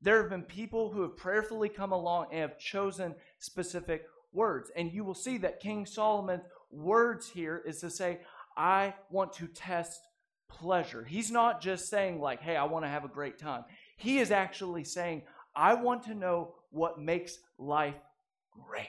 There 0.02 0.20
have 0.20 0.30
been 0.30 0.42
people 0.42 0.90
who 0.90 1.02
have 1.02 1.16
prayerfully 1.16 1.68
come 1.68 1.92
along 1.92 2.26
and 2.32 2.40
have 2.40 2.58
chosen 2.58 3.14
specific 3.38 4.04
words. 4.32 4.70
And 4.76 4.92
you 4.92 5.04
will 5.04 5.14
see 5.14 5.38
that 5.38 5.60
King 5.60 5.86
Solomon's 5.86 6.44
words 6.70 7.28
here 7.28 7.62
is 7.66 7.80
to 7.80 7.90
say, 7.90 8.20
I 8.56 8.94
want 9.10 9.32
to 9.34 9.46
test 9.46 10.00
pleasure. 10.48 11.04
He's 11.04 11.30
not 11.30 11.60
just 11.60 11.88
saying, 11.88 12.20
like, 12.20 12.40
hey, 12.40 12.56
I 12.56 12.64
want 12.64 12.84
to 12.84 12.90
have 12.90 13.04
a 13.04 13.08
great 13.08 13.38
time. 13.38 13.64
He 13.96 14.18
is 14.18 14.30
actually 14.30 14.84
saying, 14.84 15.22
I 15.54 15.74
want 15.74 16.04
to 16.04 16.14
know 16.14 16.54
what 16.70 17.00
makes 17.00 17.38
life 17.58 17.94
great. 18.68 18.86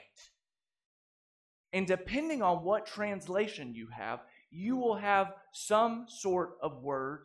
And 1.72 1.86
depending 1.86 2.42
on 2.42 2.64
what 2.64 2.86
translation 2.86 3.74
you 3.74 3.88
have, 3.88 4.20
you 4.52 4.76
will 4.76 4.96
have 4.96 5.34
some 5.52 6.06
sort 6.08 6.52
of 6.62 6.82
word 6.82 7.22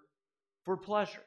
for 0.63 0.77
pleasure. 0.77 1.23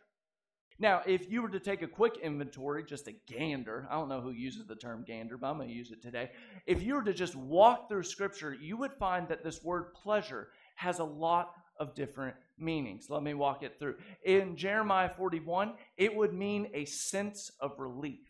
Now, 0.79 1.03
if 1.07 1.31
you 1.31 1.43
were 1.43 1.51
to 1.51 1.61
take 1.61 1.83
a 1.83 1.87
quick 1.87 2.17
inventory, 2.23 2.83
just 2.85 3.07
a 3.07 3.13
gander, 3.13 3.87
I 3.91 3.97
don't 3.97 4.09
know 4.09 4.23
who 4.23 4.31
uses 4.31 4.67
the 4.67 4.75
term 4.75 5.05
gander, 5.07 5.37
but 5.37 5.49
I'm 5.49 5.59
going 5.59 5.69
to 5.69 5.75
use 5.75 5.93
it 5.93 6.01
today. 6.01 6.31
If 6.67 6.83
you 6.83 6.95
were 6.95 7.03
to 7.03 7.13
just 7.13 7.37
walk 7.37 7.89
through 7.89 8.05
Scripture, 8.05 8.55
you 8.55 8.79
would 8.79 8.95
find 8.95 9.29
that 9.29 9.45
this 9.45 9.63
word 9.63 9.93
pleasure 9.93 10.49
has 10.77 10.99
a 10.99 11.05
lot 11.05 11.53
of 11.79 11.95
different 11.95 12.35
meanings. 12.59 13.11
Let 13.11 13.23
me 13.23 13.35
walk 13.35 13.63
it 13.63 13.79
through. 13.79 13.97
In 14.25 14.57
Jeremiah 14.57 15.11
41, 15.11 15.75
it 15.99 16.17
would 16.17 16.33
mean 16.33 16.71
a 16.73 16.87
sense 16.87 17.51
of 17.61 17.79
relief. 17.79 18.21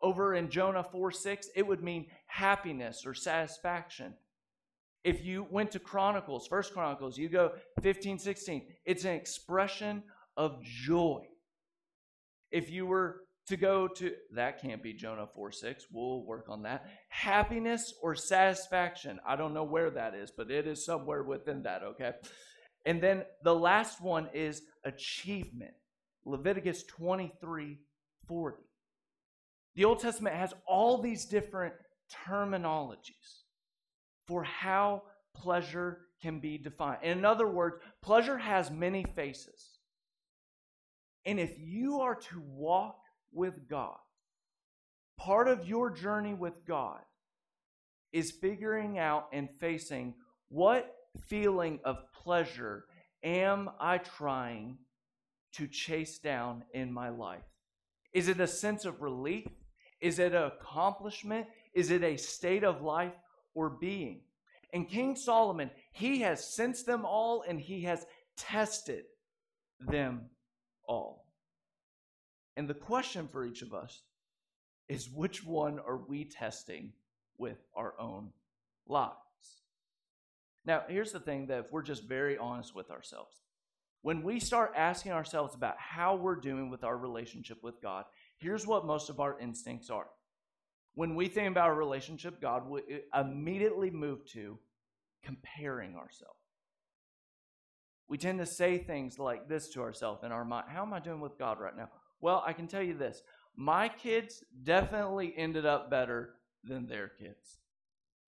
Over 0.00 0.36
in 0.36 0.50
Jonah 0.50 0.84
4 0.84 1.10
6, 1.10 1.48
it 1.56 1.66
would 1.66 1.82
mean 1.82 2.06
happiness 2.26 3.04
or 3.04 3.12
satisfaction. 3.12 4.14
If 5.06 5.24
you 5.24 5.46
went 5.52 5.70
to 5.70 5.78
Chronicles, 5.78 6.48
First 6.48 6.72
Chronicles, 6.72 7.16
you 7.16 7.28
go 7.28 7.52
15, 7.80 8.18
16, 8.18 8.66
it's 8.84 9.04
an 9.04 9.12
expression 9.12 10.02
of 10.36 10.60
joy. 10.64 11.22
If 12.50 12.70
you 12.70 12.86
were 12.86 13.20
to 13.46 13.56
go 13.56 13.86
to, 13.86 14.10
that 14.34 14.60
can't 14.60 14.82
be 14.82 14.92
Jonah 14.92 15.28
4 15.32 15.52
6, 15.52 15.86
we'll 15.92 16.24
work 16.24 16.46
on 16.48 16.64
that. 16.64 16.86
Happiness 17.08 17.94
or 18.02 18.16
satisfaction. 18.16 19.20
I 19.24 19.36
don't 19.36 19.54
know 19.54 19.62
where 19.62 19.90
that 19.90 20.16
is, 20.16 20.32
but 20.36 20.50
it 20.50 20.66
is 20.66 20.84
somewhere 20.84 21.22
within 21.22 21.62
that, 21.62 21.84
okay? 21.84 22.14
And 22.84 23.00
then 23.00 23.22
the 23.44 23.54
last 23.54 24.02
one 24.02 24.28
is 24.34 24.62
achievement. 24.84 25.74
Leviticus 26.24 26.82
23 26.82 27.78
40. 28.26 28.56
The 29.76 29.84
Old 29.84 30.00
Testament 30.00 30.34
has 30.34 30.52
all 30.66 31.00
these 31.00 31.26
different 31.26 31.74
terminologies 32.26 33.44
for 34.26 34.42
how 34.44 35.02
pleasure 35.34 35.98
can 36.22 36.40
be 36.40 36.58
defined. 36.58 37.02
In 37.02 37.24
other 37.24 37.46
words, 37.46 37.76
pleasure 38.02 38.38
has 38.38 38.70
many 38.70 39.04
faces. 39.04 39.78
And 41.24 41.38
if 41.40 41.58
you 41.58 42.00
are 42.00 42.14
to 42.14 42.42
walk 42.46 42.98
with 43.32 43.68
God, 43.68 43.98
part 45.18 45.48
of 45.48 45.68
your 45.68 45.90
journey 45.90 46.34
with 46.34 46.64
God 46.66 47.00
is 48.12 48.30
figuring 48.30 48.98
out 48.98 49.26
and 49.32 49.48
facing 49.60 50.14
what 50.48 50.94
feeling 51.28 51.80
of 51.84 51.98
pleasure 52.12 52.84
am 53.22 53.70
I 53.80 53.98
trying 53.98 54.78
to 55.54 55.66
chase 55.66 56.18
down 56.18 56.64
in 56.72 56.92
my 56.92 57.08
life? 57.08 57.42
Is 58.12 58.28
it 58.28 58.40
a 58.40 58.46
sense 58.46 58.84
of 58.84 59.02
relief? 59.02 59.48
Is 60.00 60.18
it 60.18 60.34
an 60.34 60.44
accomplishment? 60.44 61.46
Is 61.74 61.90
it 61.90 62.02
a 62.02 62.16
state 62.16 62.64
of 62.64 62.82
life 62.82 63.12
or 63.56 63.70
being? 63.70 64.20
And 64.72 64.88
King 64.88 65.16
Solomon, 65.16 65.70
he 65.90 66.20
has 66.20 66.54
sensed 66.54 66.86
them 66.86 67.04
all 67.04 67.42
and 67.48 67.58
he 67.58 67.80
has 67.82 68.06
tested 68.36 69.04
them 69.80 70.26
all. 70.86 71.26
And 72.56 72.68
the 72.68 72.74
question 72.74 73.28
for 73.28 73.44
each 73.44 73.62
of 73.62 73.74
us 73.74 74.02
is 74.88 75.10
which 75.10 75.44
one 75.44 75.78
are 75.78 75.96
we 75.96 76.24
testing 76.24 76.92
with 77.38 77.58
our 77.74 77.94
own 77.98 78.30
lives? 78.86 79.14
Now, 80.64 80.82
here's 80.88 81.12
the 81.12 81.20
thing 81.20 81.46
that 81.46 81.60
if 81.60 81.72
we're 81.72 81.82
just 81.82 82.04
very 82.04 82.36
honest 82.36 82.74
with 82.74 82.90
ourselves, 82.90 83.36
when 84.02 84.22
we 84.22 84.40
start 84.40 84.72
asking 84.76 85.12
ourselves 85.12 85.54
about 85.54 85.76
how 85.78 86.16
we're 86.16 86.36
doing 86.36 86.70
with 86.70 86.84
our 86.84 86.96
relationship 86.96 87.62
with 87.62 87.80
God, 87.80 88.04
here's 88.38 88.66
what 88.66 88.86
most 88.86 89.10
of 89.10 89.20
our 89.20 89.38
instincts 89.40 89.90
are. 89.90 90.08
When 90.96 91.14
we 91.14 91.28
think 91.28 91.48
about 91.50 91.70
a 91.70 91.74
relationship, 91.74 92.40
God, 92.40 92.64
immediately 93.14 93.90
move 93.90 94.24
to 94.32 94.58
comparing 95.22 95.94
ourselves. 95.94 96.40
We 98.08 98.16
tend 98.16 98.38
to 98.38 98.46
say 98.46 98.78
things 98.78 99.18
like 99.18 99.46
this 99.48 99.68
to 99.70 99.82
ourselves 99.82 100.24
in 100.24 100.32
our 100.32 100.44
mind 100.44 100.66
How 100.68 100.82
am 100.82 100.94
I 100.94 101.00
doing 101.00 101.20
with 101.20 101.38
God 101.38 101.60
right 101.60 101.76
now? 101.76 101.90
Well, 102.20 102.42
I 102.46 102.54
can 102.54 102.66
tell 102.66 102.82
you 102.82 102.94
this 102.96 103.22
my 103.56 103.88
kids 103.88 104.42
definitely 104.62 105.34
ended 105.36 105.66
up 105.66 105.90
better 105.90 106.34
than 106.64 106.86
their 106.86 107.08
kids. 107.08 107.58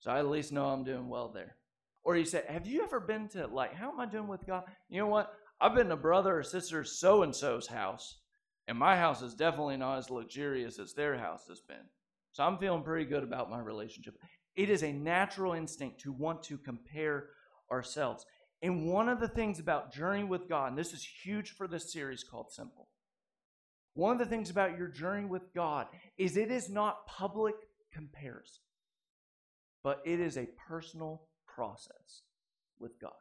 So 0.01 0.11
I 0.11 0.19
at 0.19 0.29
least 0.29 0.53
know 0.53 0.67
I'm 0.67 0.85
doing 0.85 1.09
well 1.09 1.29
there. 1.29 1.57
Or 2.05 2.17
you 2.17 2.27
say, 2.27 2.45
Have 2.49 2.67
you 2.67 2.83
ever 2.83 3.01
been 3.01 3.29
to, 3.29 3.47
like, 3.47 3.75
how 3.75 3.91
am 3.91 4.01
I 4.01 4.07
doing 4.07 4.29
with 4.29 4.47
God? 4.47 4.65
You 4.91 5.01
know 5.01 5.07
what? 5.07 5.33
I've 5.59 5.75
been 5.75 5.89
to 5.89 5.97
brother 5.97 6.39
or 6.39 6.43
sister 6.43 6.85
so 6.85 7.23
and 7.23 7.35
so's 7.35 7.67
house, 7.67 8.19
and 8.69 8.79
my 8.79 8.97
house 8.97 9.23
is 9.23 9.35
definitely 9.35 9.79
not 9.79 9.99
as 9.99 10.11
luxurious 10.11 10.79
as 10.79 10.93
their 10.93 11.17
house 11.17 11.47
has 11.49 11.61
been. 11.61 11.87
So 12.39 12.45
I'm 12.45 12.59
feeling 12.59 12.85
pretty 12.85 13.05
good 13.05 13.25
about 13.25 13.51
my 13.51 13.59
relationship. 13.59 14.15
It 14.55 14.71
is 14.71 14.85
a 14.85 14.93
natural 14.93 15.55
instinct 15.55 16.03
to 16.03 16.13
want 16.13 16.45
to 16.45 16.57
compare 16.57 17.31
ourselves. 17.69 18.25
And 18.63 18.87
one 18.87 19.09
of 19.09 19.19
the 19.19 19.27
things 19.27 19.59
about 19.59 19.93
journey 19.93 20.23
with 20.23 20.49
God, 20.49 20.69
and 20.69 20.79
this 20.79 20.93
is 20.93 21.05
huge 21.25 21.51
for 21.51 21.67
this 21.67 21.93
series 21.93 22.23
called 22.23 22.53
Simple. 22.53 22.91
One 23.95 24.13
of 24.13 24.21
the 24.21 24.27
things 24.33 24.51
about 24.51 24.79
your 24.79 24.87
journey 24.87 25.25
with 25.25 25.53
God 25.53 25.89
is 26.17 26.37
it 26.37 26.53
is 26.53 26.71
not 26.71 27.09
public 27.09 27.57
comparison, 27.93 28.63
but 29.83 30.01
it 30.07 30.21
is 30.21 30.37
a 30.39 30.47
personal 30.69 31.23
process 31.45 32.23
with 32.79 33.01
God. 33.01 33.19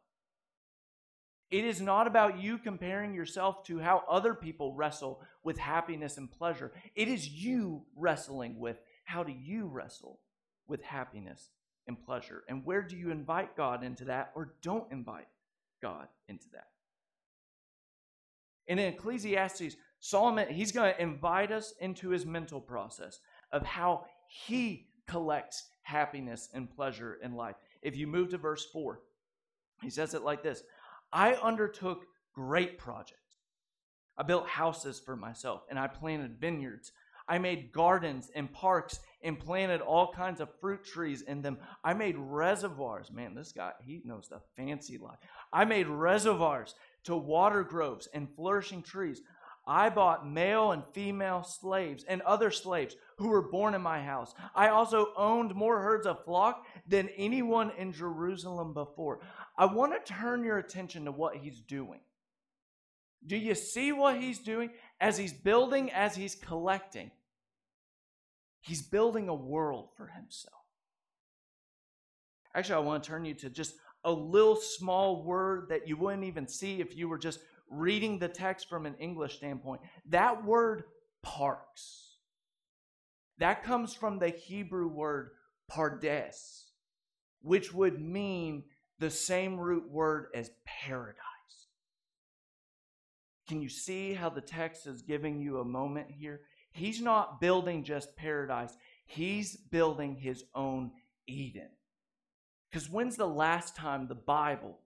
It 1.50 1.65
is 1.65 1.81
not 1.81 2.05
about 2.05 2.39
you 2.39 2.59
comparing 2.59 3.15
yourself 3.15 3.63
to 3.63 3.79
how 3.79 4.03
other 4.07 4.36
people 4.36 4.75
wrestle 4.75 5.21
with 5.43 5.57
happiness 5.57 6.17
and 6.17 6.29
pleasure. 6.29 6.71
It 6.93 7.07
is 7.07 7.27
you 7.27 7.81
wrestling 7.95 8.59
with 8.59 8.77
how 9.07 9.23
do 9.23 9.31
you 9.31 9.67
wrestle 9.67 10.19
with 10.67 10.83
happiness 10.83 11.49
and 11.87 12.03
pleasure? 12.03 12.43
And 12.49 12.65
where 12.65 12.81
do 12.81 12.97
you 12.97 13.09
invite 13.09 13.55
God 13.55 13.81
into 13.81 14.03
that 14.05 14.31
or 14.35 14.53
don't 14.61 14.91
invite 14.91 15.29
God 15.81 16.07
into 16.27 16.47
that? 16.51 16.67
And 18.67 18.81
in 18.81 18.93
Ecclesiastes, 18.93 19.77
Solomon, 20.01 20.49
he's 20.49 20.73
going 20.73 20.93
to 20.93 21.01
invite 21.01 21.53
us 21.53 21.73
into 21.79 22.09
his 22.09 22.25
mental 22.25 22.59
process 22.59 23.21
of 23.53 23.65
how 23.65 24.07
he 24.27 24.87
collects 25.07 25.69
happiness 25.83 26.49
and 26.53 26.69
pleasure 26.69 27.17
in 27.23 27.33
life. 27.33 27.55
If 27.81 27.95
you 27.95 28.07
move 28.07 28.29
to 28.31 28.37
verse 28.37 28.65
4, 28.73 28.99
he 29.81 29.89
says 29.89 30.15
it 30.15 30.23
like 30.23 30.43
this 30.43 30.63
I 31.13 31.35
undertook 31.35 32.03
great 32.33 32.77
projects. 32.77 33.37
I 34.17 34.23
built 34.23 34.49
houses 34.49 34.99
for 34.99 35.15
myself 35.15 35.61
and 35.69 35.79
I 35.79 35.87
planted 35.87 36.41
vineyards. 36.41 36.91
I 37.27 37.38
made 37.38 37.72
gardens 37.72 38.31
and 38.36 38.51
parks 38.51 39.00
and 39.24 39.39
planted 39.39 39.81
all 39.81 40.12
kinds 40.13 40.39
of 40.39 40.50
fruit 40.62 40.84
trees 40.86 41.22
in 41.22 41.41
them. 41.41 41.57
I 41.84 41.93
made 41.93 42.17
reservoirs. 42.17 43.12
Man, 43.12 43.36
this 43.36 43.51
guy, 43.51 43.72
he 43.86 44.01
knows 44.05 44.29
the 44.29 44.41
fancy 44.55 44.98
life. 44.98 45.17
I 45.51 45.65
made 45.65 45.88
reservoirs 45.88 46.75
to 47.03 47.15
water 47.15 47.63
groves 47.63 48.07
and 48.13 48.27
flourishing 48.36 48.84
trees. 48.84 49.22
I 49.69 49.89
bought 49.89 50.25
male 50.25 50.72
and 50.72 50.84
female 50.93 51.43
slaves 51.43 52.05
and 52.07 52.22
other 52.22 52.51
slaves 52.51 52.96
who 53.17 53.27
were 53.27 53.50
born 53.50 53.74
in 53.74 53.81
my 53.81 54.01
house. 54.01 54.34
I 54.55 54.69
also 54.69 55.07
owned 55.17 55.53
more 55.53 55.81
herds 55.81 56.07
of 56.07 56.24
flock 56.24 56.65
than 56.88 57.10
anyone 57.17 57.72
in 57.77 57.91
Jerusalem 57.91 58.74
before. 58.74 59.19
I 59.57 59.65
want 59.65 59.93
to 59.93 60.13
turn 60.13 60.46
your 60.46 60.57
attention 60.57 61.03
to 61.03 61.12
what 61.12 61.36
he's 61.36 61.60
doing. 61.60 62.00
Do 63.25 63.36
you 63.36 63.55
see 63.55 63.91
what 63.91 64.22
he's 64.22 64.39
doing? 64.39 64.69
As 65.01 65.17
he's 65.17 65.34
building, 65.34 65.91
as 65.91 66.15
he's 66.15 66.36
collecting, 66.36 67.12
he's 68.67 68.81
building 68.81 69.29
a 69.29 69.36
world 69.36 69.89
for 69.95 70.07
himself. 70.07 70.53
Actually, 72.53 72.75
I 72.75 72.79
want 72.79 73.03
to 73.03 73.09
turn 73.09 73.25
you 73.25 73.33
to 73.36 73.50
just 73.50 73.75
a 74.03 74.12
little 74.12 74.55
small 74.55 75.24
word 75.24 75.67
that 75.69 75.88
you 75.88 75.97
wouldn't 75.97 76.24
even 76.24 76.47
see 76.47 76.79
if 76.79 76.95
you 76.95 77.09
were 77.09 77.17
just 77.17 77.39
reading 77.69 78.19
the 78.19 78.27
text 78.27 78.69
from 78.69 78.86
an 78.86 78.95
English 79.00 79.38
standpoint. 79.38 79.81
That 80.09 80.45
word 80.45 80.83
parks. 81.21 82.15
That 83.39 83.63
comes 83.63 83.93
from 83.93 84.19
the 84.19 84.29
Hebrew 84.29 84.88
word 84.88 85.31
pardes 85.71 86.67
which 87.41 87.74
would 87.74 88.01
mean 88.01 88.63
the 89.00 89.09
same 89.09 89.57
root 89.57 89.89
word 89.89 90.27
as 90.33 90.51
paradise. 90.65 91.15
Can 93.47 93.62
you 93.62 93.69
see 93.69 94.13
how 94.13 94.29
the 94.29 94.41
text 94.41 94.88
is 94.88 95.01
giving 95.01 95.39
you 95.39 95.59
a 95.59 95.65
moment 95.65 96.07
here? 96.12 96.41
He's 96.77 97.01
not 97.01 97.41
building 97.41 97.84
just 97.84 98.15
paradise, 98.15 98.77
he's 99.05 99.55
building 99.55 100.15
his 100.15 100.43
own 100.53 100.91
Eden. 101.25 101.69
Because 102.69 102.89
when's 102.89 103.15
the 103.15 103.27
last 103.27 103.75
time 103.75 104.07
the 104.07 104.15
Bible 104.15 104.77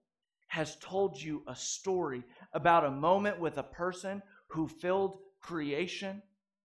has 0.48 0.76
told 0.76 1.20
you 1.20 1.42
a 1.46 1.54
story 1.54 2.24
about 2.52 2.86
a 2.86 2.90
moment 2.90 3.38
with 3.38 3.58
a 3.58 3.62
person 3.62 4.22
who 4.48 4.68
filled 4.68 5.18
creation 5.40 6.22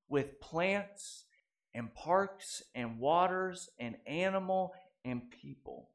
with 0.07 0.39
plants 0.39 1.25
and 1.73 1.93
parks 1.93 2.63
and 2.73 2.97
waters 2.97 3.69
and 3.79 3.95
animal 4.05 4.73
and 5.03 5.29
people. 5.29 5.89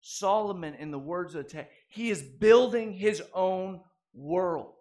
Solomon, 0.00 0.74
in 0.74 0.90
the 0.90 0.98
words 0.98 1.34
of 1.34 1.44
the 1.44 1.50
text, 1.50 1.72
he 1.88 2.10
is 2.10 2.22
building 2.22 2.92
his 2.92 3.22
own 3.34 3.80
world. 4.14 4.74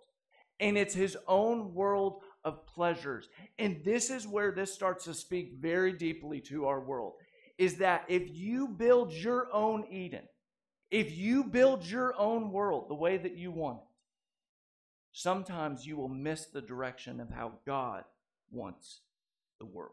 And 0.62 0.78
it's 0.78 0.94
his 0.94 1.18
own 1.28 1.74
world 1.74 2.22
of 2.44 2.66
pleasures. 2.66 3.30
And 3.58 3.84
this 3.84 4.10
is 4.10 4.28
where 4.28 4.52
this 4.52 4.74
starts 4.74 5.06
to 5.06 5.14
speak 5.14 5.54
very 5.60 5.94
deeply 5.94 6.40
to 6.42 6.66
our 6.66 6.80
world 6.80 7.14
is 7.58 7.76
that 7.76 8.06
if 8.08 8.24
you 8.34 8.70
build 8.70 9.12
your 9.12 9.54
own 9.54 9.86
Eden, 9.92 10.24
if 10.90 11.16
you 11.16 11.44
build 11.44 11.86
your 11.86 12.16
own 12.18 12.52
world 12.52 12.90
the 12.90 12.96
way 12.96 13.18
that 13.18 13.36
you 13.36 13.52
want 13.52 13.80
it, 13.80 13.88
sometimes 15.12 15.86
you 15.86 15.98
will 15.98 16.08
miss 16.08 16.46
the 16.46 16.62
direction 16.62 17.20
of 17.20 17.30
how 17.30 17.52
God 17.66 18.06
wants 18.50 19.02
the 19.60 19.66
world. 19.66 19.92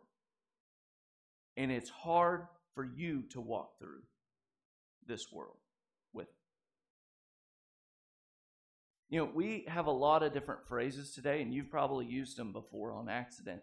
And 1.56 1.72
it's 1.72 1.90
hard 1.90 2.46
for 2.74 2.84
you 2.84 3.24
to 3.30 3.40
walk 3.40 3.78
through 3.78 4.02
this 5.06 5.32
world 5.32 5.56
with. 6.12 6.28
You 9.08 9.20
know, 9.20 9.30
we 9.32 9.64
have 9.68 9.86
a 9.86 9.92
lot 9.92 10.22
of 10.22 10.32
different 10.32 10.66
phrases 10.68 11.12
today, 11.12 11.40
and 11.40 11.54
you've 11.54 11.70
probably 11.70 12.06
used 12.06 12.36
them 12.36 12.52
before 12.52 12.92
on 12.92 13.08
accident, 13.08 13.62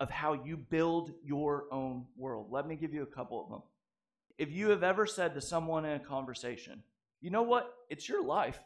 of 0.00 0.10
how 0.10 0.32
you 0.32 0.56
build 0.56 1.12
your 1.24 1.66
own 1.70 2.06
world. 2.16 2.48
Let 2.50 2.66
me 2.66 2.74
give 2.74 2.92
you 2.92 3.02
a 3.02 3.06
couple 3.06 3.42
of 3.42 3.48
them. 3.48 3.62
If 4.38 4.50
you 4.50 4.70
have 4.70 4.82
ever 4.82 5.06
said 5.06 5.34
to 5.34 5.40
someone 5.40 5.84
in 5.84 5.92
a 5.92 6.04
conversation, 6.04 6.82
you 7.20 7.30
know 7.30 7.42
what? 7.42 7.72
It's 7.88 8.08
your 8.08 8.24
life. 8.24 8.58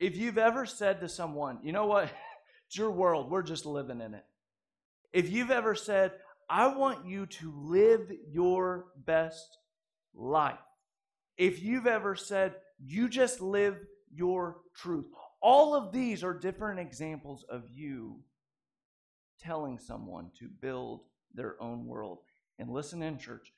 If 0.00 0.16
you've 0.16 0.38
ever 0.38 0.66
said 0.66 1.00
to 1.00 1.08
someone, 1.08 1.60
you 1.62 1.70
know 1.70 1.86
what? 1.86 2.10
it's 2.66 2.76
your 2.76 2.90
world. 2.90 3.30
We're 3.30 3.42
just 3.42 3.66
living 3.66 4.00
in 4.00 4.14
it. 4.14 4.24
If 5.12 5.30
you've 5.30 5.52
ever 5.52 5.76
said, 5.76 6.12
I 6.50 6.74
want 6.74 7.06
you 7.06 7.26
to 7.26 7.52
live 7.56 8.10
your 8.28 8.86
best 8.96 9.58
life. 10.12 10.58
If 11.36 11.62
you've 11.62 11.86
ever 11.86 12.16
said, 12.16 12.54
you 12.84 13.08
just 13.08 13.40
live 13.40 13.76
your 14.12 14.58
truth. 14.74 15.06
All 15.40 15.74
of 15.74 15.92
these 15.92 16.22
are 16.22 16.34
different 16.34 16.78
examples 16.78 17.44
of 17.48 17.64
you 17.70 18.20
telling 19.40 19.78
someone 19.78 20.30
to 20.38 20.48
build 20.60 21.00
their 21.34 21.60
own 21.60 21.86
world. 21.86 22.18
And 22.58 22.70
listen 22.70 23.02
in, 23.02 23.18
church, 23.18 23.52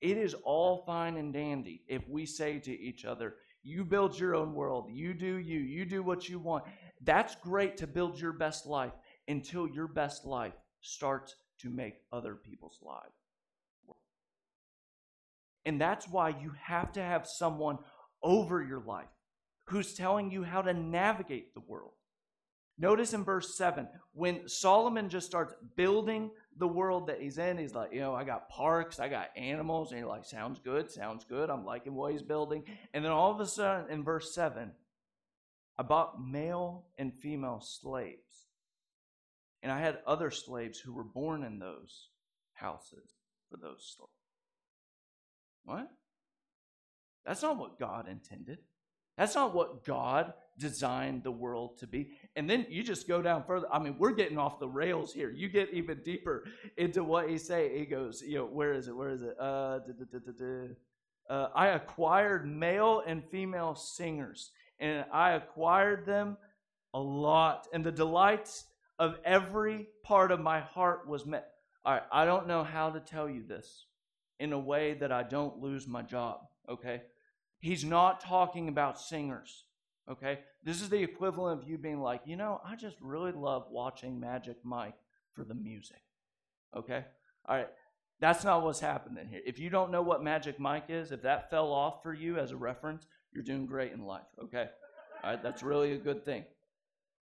it 0.00 0.16
is 0.16 0.34
all 0.44 0.84
fine 0.86 1.16
and 1.16 1.32
dandy 1.32 1.82
if 1.88 2.06
we 2.08 2.26
say 2.26 2.58
to 2.58 2.78
each 2.78 3.04
other, 3.04 3.36
You 3.62 3.84
build 3.84 4.18
your 4.18 4.34
own 4.34 4.54
world, 4.54 4.90
you 4.90 5.14
do 5.14 5.36
you, 5.36 5.60
you 5.60 5.84
do 5.84 6.02
what 6.02 6.28
you 6.28 6.38
want. 6.38 6.64
That's 7.02 7.36
great 7.36 7.76
to 7.78 7.86
build 7.86 8.20
your 8.20 8.32
best 8.32 8.66
life 8.66 8.92
until 9.28 9.68
your 9.68 9.88
best 9.88 10.26
life 10.26 10.54
starts 10.80 11.36
to 11.60 11.70
make 11.70 11.94
other 12.12 12.34
people's 12.34 12.78
lives. 12.82 13.14
And 15.66 15.80
that's 15.80 16.08
why 16.08 16.30
you 16.30 16.52
have 16.60 16.92
to 16.92 17.02
have 17.02 17.26
someone 17.26 17.78
over 18.22 18.62
your 18.62 18.80
life 18.80 19.08
who's 19.70 19.94
telling 19.94 20.30
you 20.30 20.42
how 20.42 20.62
to 20.62 20.74
navigate 20.74 21.54
the 21.54 21.60
world. 21.60 21.92
Notice 22.78 23.12
in 23.12 23.24
verse 23.24 23.56
7, 23.56 23.86
when 24.12 24.48
Solomon 24.48 25.10
just 25.10 25.26
starts 25.26 25.54
building 25.76 26.30
the 26.56 26.66
world 26.66 27.08
that 27.08 27.20
he's 27.20 27.36
in, 27.36 27.58
he's 27.58 27.74
like, 27.74 27.92
you 27.92 28.00
know, 28.00 28.14
I 28.14 28.24
got 28.24 28.48
parks, 28.48 28.98
I 28.98 29.08
got 29.08 29.28
animals, 29.36 29.90
and 29.90 30.00
you're 30.00 30.08
like, 30.08 30.24
sounds 30.24 30.58
good, 30.58 30.90
sounds 30.90 31.24
good. 31.24 31.50
I'm 31.50 31.64
liking 31.64 31.94
what 31.94 32.12
he's 32.12 32.22
building. 32.22 32.64
And 32.94 33.04
then 33.04 33.12
all 33.12 33.30
of 33.30 33.38
a 33.38 33.46
sudden, 33.46 33.90
in 33.90 34.02
verse 34.02 34.34
7, 34.34 34.72
I 35.78 35.82
bought 35.82 36.22
male 36.22 36.86
and 36.98 37.12
female 37.12 37.60
slaves. 37.60 38.46
And 39.62 39.70
I 39.70 39.78
had 39.78 39.98
other 40.06 40.30
slaves 40.30 40.78
who 40.78 40.94
were 40.94 41.04
born 41.04 41.44
in 41.44 41.58
those 41.58 42.08
houses 42.54 43.10
for 43.50 43.58
those 43.58 43.94
slaves. 43.96 44.10
What? 45.64 45.90
That's 47.26 47.42
not 47.42 47.58
what 47.58 47.78
God 47.78 48.08
intended. 48.08 48.58
That's 49.20 49.34
not 49.34 49.54
what 49.54 49.84
God 49.84 50.32
designed 50.56 51.24
the 51.24 51.30
world 51.30 51.76
to 51.80 51.86
be. 51.86 52.12
And 52.36 52.48
then 52.48 52.64
you 52.70 52.82
just 52.82 53.06
go 53.06 53.20
down 53.20 53.44
further. 53.44 53.66
I 53.70 53.78
mean, 53.78 53.96
we're 53.98 54.14
getting 54.14 54.38
off 54.38 54.58
the 54.58 54.66
rails 54.66 55.12
here. 55.12 55.30
You 55.30 55.50
get 55.50 55.68
even 55.74 56.00
deeper 56.02 56.44
into 56.78 57.04
what 57.04 57.28
he 57.28 57.36
say. 57.36 57.78
He 57.78 57.84
goes, 57.84 58.22
you 58.22 58.36
know, 58.36 58.46
where 58.46 58.72
is 58.72 58.88
it? 58.88 58.96
Where 58.96 59.10
is 59.10 59.20
it? 59.20 59.36
Uh, 59.38 59.80
uh, 61.28 61.48
I 61.54 61.66
acquired 61.66 62.46
male 62.46 63.02
and 63.06 63.22
female 63.22 63.74
singers, 63.74 64.52
and 64.78 65.04
I 65.12 65.32
acquired 65.32 66.06
them 66.06 66.38
a 66.94 66.98
lot. 66.98 67.68
And 67.74 67.84
the 67.84 67.92
delights 67.92 68.64
of 68.98 69.18
every 69.22 69.88
part 70.02 70.32
of 70.32 70.40
my 70.40 70.60
heart 70.60 71.06
was 71.06 71.26
met. 71.26 71.50
All 71.84 71.92
right, 71.92 72.04
I 72.10 72.24
don't 72.24 72.46
know 72.46 72.64
how 72.64 72.88
to 72.88 73.00
tell 73.00 73.28
you 73.28 73.42
this 73.46 73.84
in 74.38 74.54
a 74.54 74.58
way 74.58 74.94
that 74.94 75.12
I 75.12 75.24
don't 75.24 75.60
lose 75.60 75.86
my 75.86 76.00
job, 76.00 76.40
okay? 76.70 77.02
He's 77.60 77.84
not 77.84 78.20
talking 78.20 78.68
about 78.68 79.00
singers. 79.00 79.64
Okay? 80.10 80.40
This 80.64 80.82
is 80.82 80.88
the 80.88 81.02
equivalent 81.02 81.62
of 81.62 81.68
you 81.68 81.78
being 81.78 82.00
like, 82.00 82.22
you 82.24 82.36
know, 82.36 82.60
I 82.64 82.74
just 82.74 82.96
really 83.00 83.32
love 83.32 83.66
watching 83.70 84.18
Magic 84.18 84.56
Mike 84.64 84.96
for 85.34 85.44
the 85.44 85.54
music. 85.54 86.02
Okay? 86.76 87.04
All 87.46 87.56
right. 87.56 87.68
That's 88.18 88.44
not 88.44 88.62
what's 88.64 88.80
happening 88.80 89.28
here. 89.28 89.40
If 89.46 89.58
you 89.58 89.70
don't 89.70 89.90
know 89.90 90.02
what 90.02 90.22
Magic 90.22 90.58
Mike 90.58 90.86
is, 90.88 91.12
if 91.12 91.22
that 91.22 91.50
fell 91.50 91.72
off 91.72 92.02
for 92.02 92.12
you 92.12 92.38
as 92.38 92.50
a 92.50 92.56
reference, 92.56 93.06
you're 93.32 93.44
doing 93.44 93.66
great 93.66 93.92
in 93.92 94.04
life. 94.04 94.26
Okay? 94.42 94.68
All 95.22 95.30
right. 95.30 95.42
That's 95.42 95.62
really 95.62 95.92
a 95.92 95.98
good 95.98 96.24
thing. 96.24 96.44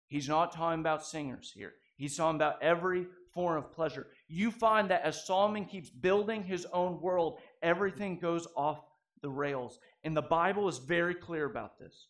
He's 0.08 0.28
not 0.28 0.54
talking 0.54 0.82
about 0.82 1.06
singers 1.06 1.54
here. 1.56 1.74
He's 1.96 2.18
talking 2.18 2.36
about 2.36 2.62
every 2.62 3.08
form 3.34 3.58
of 3.58 3.72
pleasure. 3.72 4.08
You 4.28 4.52
find 4.52 4.90
that 4.90 5.04
as 5.04 5.26
Solomon 5.26 5.66
keeps 5.66 5.90
building 5.90 6.44
his 6.44 6.66
own 6.74 7.00
world, 7.00 7.40
everything 7.62 8.20
goes 8.20 8.48
off 8.56 8.82
the 9.22 9.30
rails. 9.30 9.80
And 10.04 10.16
the 10.16 10.22
Bible 10.22 10.68
is 10.68 10.78
very 10.78 11.16
clear 11.16 11.46
about 11.46 11.80
this. 11.80 12.08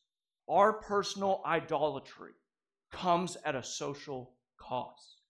Our 0.50 0.74
personal 0.74 1.41
idolatry 1.45 2.32
comes 2.91 3.38
at 3.45 3.56
a 3.56 3.63
social 3.63 4.34
cost. 4.60 5.21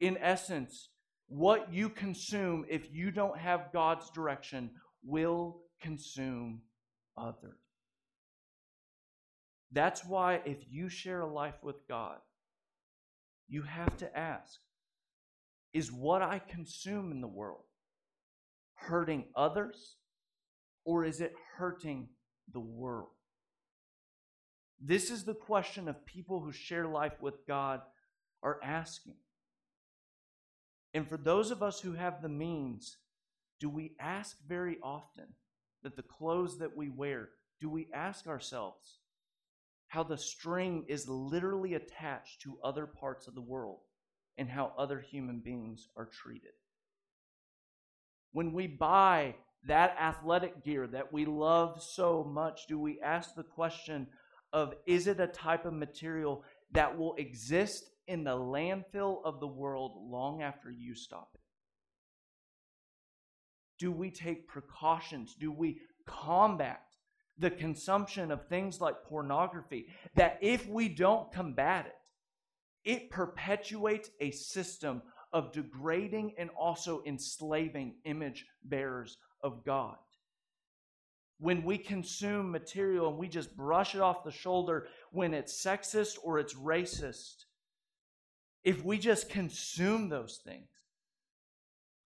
In 0.00 0.16
essence, 0.18 0.88
what 1.28 1.72
you 1.72 1.88
consume, 1.88 2.64
if 2.68 2.92
you 2.92 3.10
don't 3.10 3.38
have 3.38 3.72
God's 3.72 4.10
direction, 4.10 4.70
will 5.04 5.62
consume 5.80 6.62
others. 7.16 7.58
That's 9.72 10.04
why, 10.04 10.40
if 10.44 10.58
you 10.68 10.88
share 10.88 11.20
a 11.20 11.32
life 11.32 11.62
with 11.62 11.86
God, 11.88 12.16
you 13.48 13.62
have 13.62 13.96
to 13.98 14.18
ask 14.18 14.58
Is 15.72 15.92
what 15.92 16.22
I 16.22 16.40
consume 16.40 17.12
in 17.12 17.20
the 17.20 17.28
world 17.28 17.64
hurting 18.74 19.26
others 19.36 19.96
or 20.90 21.04
is 21.04 21.20
it 21.20 21.32
hurting 21.56 22.08
the 22.52 22.58
world? 22.58 23.10
This 24.80 25.08
is 25.08 25.22
the 25.22 25.34
question 25.34 25.86
of 25.86 26.04
people 26.04 26.40
who 26.40 26.50
share 26.50 26.88
life 26.88 27.22
with 27.22 27.46
God 27.46 27.80
are 28.42 28.58
asking. 28.60 29.14
And 30.92 31.08
for 31.08 31.16
those 31.16 31.52
of 31.52 31.62
us 31.62 31.78
who 31.78 31.92
have 31.92 32.20
the 32.20 32.28
means, 32.28 32.96
do 33.60 33.70
we 33.70 33.92
ask 34.00 34.36
very 34.48 34.78
often 34.82 35.26
that 35.84 35.94
the 35.94 36.02
clothes 36.02 36.58
that 36.58 36.76
we 36.76 36.88
wear, 36.88 37.28
do 37.60 37.70
we 37.70 37.86
ask 37.94 38.26
ourselves 38.26 38.98
how 39.86 40.02
the 40.02 40.18
string 40.18 40.86
is 40.88 41.08
literally 41.08 41.74
attached 41.74 42.40
to 42.40 42.58
other 42.64 42.86
parts 42.86 43.28
of 43.28 43.36
the 43.36 43.40
world 43.40 43.78
and 44.38 44.48
how 44.48 44.72
other 44.76 44.98
human 44.98 45.38
beings 45.38 45.86
are 45.96 46.06
treated? 46.06 46.50
When 48.32 48.52
we 48.52 48.66
buy 48.66 49.36
that 49.66 49.96
athletic 50.00 50.64
gear 50.64 50.86
that 50.86 51.12
we 51.12 51.24
love 51.24 51.82
so 51.82 52.24
much, 52.24 52.66
do 52.66 52.78
we 52.78 53.00
ask 53.00 53.34
the 53.34 53.42
question 53.42 54.06
of 54.52 54.74
is 54.86 55.06
it 55.06 55.20
a 55.20 55.26
type 55.26 55.64
of 55.64 55.74
material 55.74 56.44
that 56.72 56.96
will 56.96 57.14
exist 57.16 57.90
in 58.06 58.24
the 58.24 58.36
landfill 58.36 59.18
of 59.24 59.38
the 59.40 59.46
world 59.46 59.92
long 59.96 60.42
after 60.42 60.70
you 60.70 60.94
stop 60.94 61.30
it? 61.34 61.40
Do 63.78 63.92
we 63.92 64.10
take 64.10 64.48
precautions? 64.48 65.34
Do 65.38 65.52
we 65.52 65.80
combat 66.06 66.82
the 67.38 67.50
consumption 67.50 68.30
of 68.30 68.46
things 68.46 68.80
like 68.80 69.04
pornography 69.04 69.86
that 70.14 70.38
if 70.42 70.66
we 70.68 70.88
don't 70.88 71.32
combat 71.32 71.86
it, 71.86 71.94
it 72.84 73.10
perpetuates 73.10 74.10
a 74.20 74.30
system 74.30 75.02
of 75.32 75.52
degrading 75.52 76.34
and 76.38 76.50
also 76.58 77.02
enslaving 77.06 77.94
image 78.04 78.46
bearers 78.64 79.16
of 79.42 79.64
God. 79.64 79.96
When 81.38 81.62
we 81.62 81.78
consume 81.78 82.50
material 82.50 83.08
and 83.08 83.18
we 83.18 83.28
just 83.28 83.56
brush 83.56 83.94
it 83.94 84.00
off 84.00 84.24
the 84.24 84.30
shoulder 84.30 84.88
when 85.10 85.32
it's 85.32 85.64
sexist 85.64 86.18
or 86.22 86.38
it's 86.38 86.54
racist, 86.54 87.44
if 88.62 88.84
we 88.84 88.98
just 88.98 89.30
consume 89.30 90.08
those 90.08 90.40
things, 90.44 90.68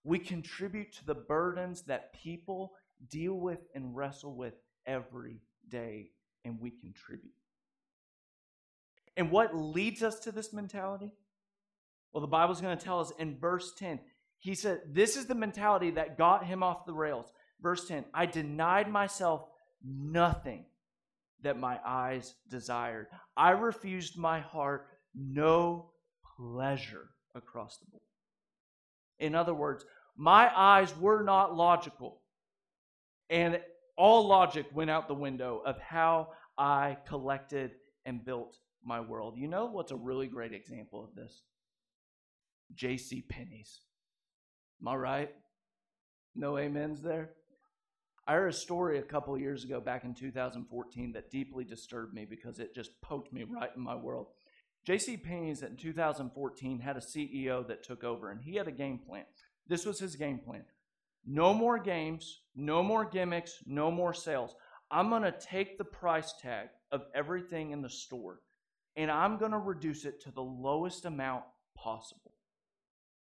we 0.04 0.18
contribute 0.18 0.92
to 0.92 1.04
the 1.04 1.14
burdens 1.14 1.82
that 1.82 2.12
people 2.12 2.74
deal 3.10 3.34
with 3.34 3.58
and 3.74 3.96
wrestle 3.96 4.36
with 4.36 4.54
every 4.86 5.40
day 5.68 6.10
and 6.44 6.60
we 6.60 6.70
contribute. 6.70 7.32
And 9.16 9.30
what 9.30 9.56
leads 9.56 10.02
us 10.02 10.20
to 10.20 10.32
this 10.32 10.52
mentality? 10.52 11.12
Well, 12.12 12.20
the 12.20 12.26
Bible's 12.26 12.60
going 12.60 12.76
to 12.76 12.84
tell 12.84 13.00
us 13.00 13.12
in 13.18 13.38
verse 13.38 13.72
10. 13.76 13.98
He 14.44 14.54
said, 14.54 14.82
This 14.92 15.16
is 15.16 15.24
the 15.24 15.34
mentality 15.34 15.92
that 15.92 16.18
got 16.18 16.44
him 16.44 16.62
off 16.62 16.84
the 16.84 16.92
rails. 16.92 17.32
Verse 17.62 17.88
10 17.88 18.04
I 18.12 18.26
denied 18.26 18.90
myself 18.90 19.46
nothing 19.82 20.66
that 21.40 21.58
my 21.58 21.80
eyes 21.84 22.34
desired. 22.50 23.06
I 23.38 23.52
refused 23.52 24.18
my 24.18 24.40
heart 24.40 24.86
no 25.14 25.92
pleasure 26.36 27.08
across 27.34 27.78
the 27.78 27.90
board. 27.90 28.02
In 29.18 29.34
other 29.34 29.54
words, 29.54 29.86
my 30.14 30.50
eyes 30.54 30.94
were 30.98 31.22
not 31.22 31.56
logical. 31.56 32.20
And 33.30 33.62
all 33.96 34.26
logic 34.26 34.66
went 34.74 34.90
out 34.90 35.08
the 35.08 35.14
window 35.14 35.62
of 35.64 35.78
how 35.78 36.28
I 36.58 36.98
collected 37.08 37.70
and 38.04 38.22
built 38.22 38.58
my 38.84 39.00
world. 39.00 39.38
You 39.38 39.48
know 39.48 39.64
what's 39.64 39.92
a 39.92 39.96
really 39.96 40.26
great 40.26 40.52
example 40.52 41.02
of 41.02 41.14
this? 41.14 41.44
J.C. 42.74 43.24
Penney's. 43.26 43.80
Am 44.84 44.88
I 44.88 44.96
right? 44.96 45.30
No 46.34 46.58
amens 46.58 47.00
there? 47.00 47.30
I 48.26 48.34
heard 48.34 48.48
a 48.48 48.52
story 48.52 48.98
a 48.98 49.02
couple 49.02 49.38
years 49.38 49.64
ago, 49.64 49.80
back 49.80 50.04
in 50.04 50.12
2014, 50.12 51.12
that 51.12 51.30
deeply 51.30 51.64
disturbed 51.64 52.12
me 52.12 52.26
because 52.26 52.58
it 52.58 52.74
just 52.74 53.00
poked 53.00 53.32
me 53.32 53.44
right 53.44 53.70
in 53.74 53.80
my 53.80 53.94
world. 53.94 54.26
J.C. 54.84 55.16
Penney's 55.16 55.62
in 55.62 55.76
2014 55.76 56.80
had 56.80 56.98
a 56.98 57.00
CEO 57.00 57.66
that 57.66 57.82
took 57.82 58.04
over, 58.04 58.30
and 58.30 58.42
he 58.42 58.56
had 58.56 58.68
a 58.68 58.72
game 58.72 58.98
plan. 58.98 59.24
This 59.66 59.86
was 59.86 59.98
his 59.98 60.16
game 60.16 60.38
plan. 60.38 60.64
No 61.24 61.54
more 61.54 61.78
games, 61.78 62.42
no 62.54 62.82
more 62.82 63.06
gimmicks, 63.06 63.62
no 63.64 63.90
more 63.90 64.12
sales. 64.12 64.54
I'm 64.90 65.08
going 65.08 65.22
to 65.22 65.32
take 65.32 65.78
the 65.78 65.84
price 65.84 66.34
tag 66.42 66.68
of 66.92 67.06
everything 67.14 67.70
in 67.70 67.80
the 67.80 67.88
store 67.88 68.40
and 68.96 69.10
I'm 69.10 69.38
going 69.38 69.52
to 69.52 69.58
reduce 69.58 70.04
it 70.04 70.20
to 70.22 70.30
the 70.30 70.42
lowest 70.42 71.04
amount 71.04 71.44
possible. 71.74 72.33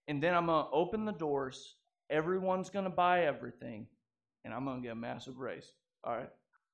And 0.07 0.21
then 0.21 0.33
I'm 0.33 0.47
going 0.47 0.65
to 0.65 0.71
open 0.71 1.05
the 1.05 1.13
doors. 1.13 1.75
Everyone's 2.09 2.69
going 2.69 2.85
to 2.85 2.91
buy 2.91 3.25
everything, 3.25 3.87
and 4.43 4.53
I'm 4.53 4.65
going 4.65 4.77
to 4.77 4.83
get 4.83 4.91
a 4.91 4.95
massive 4.95 5.39
raise. 5.39 5.71
All 6.03 6.15
right. 6.15 6.29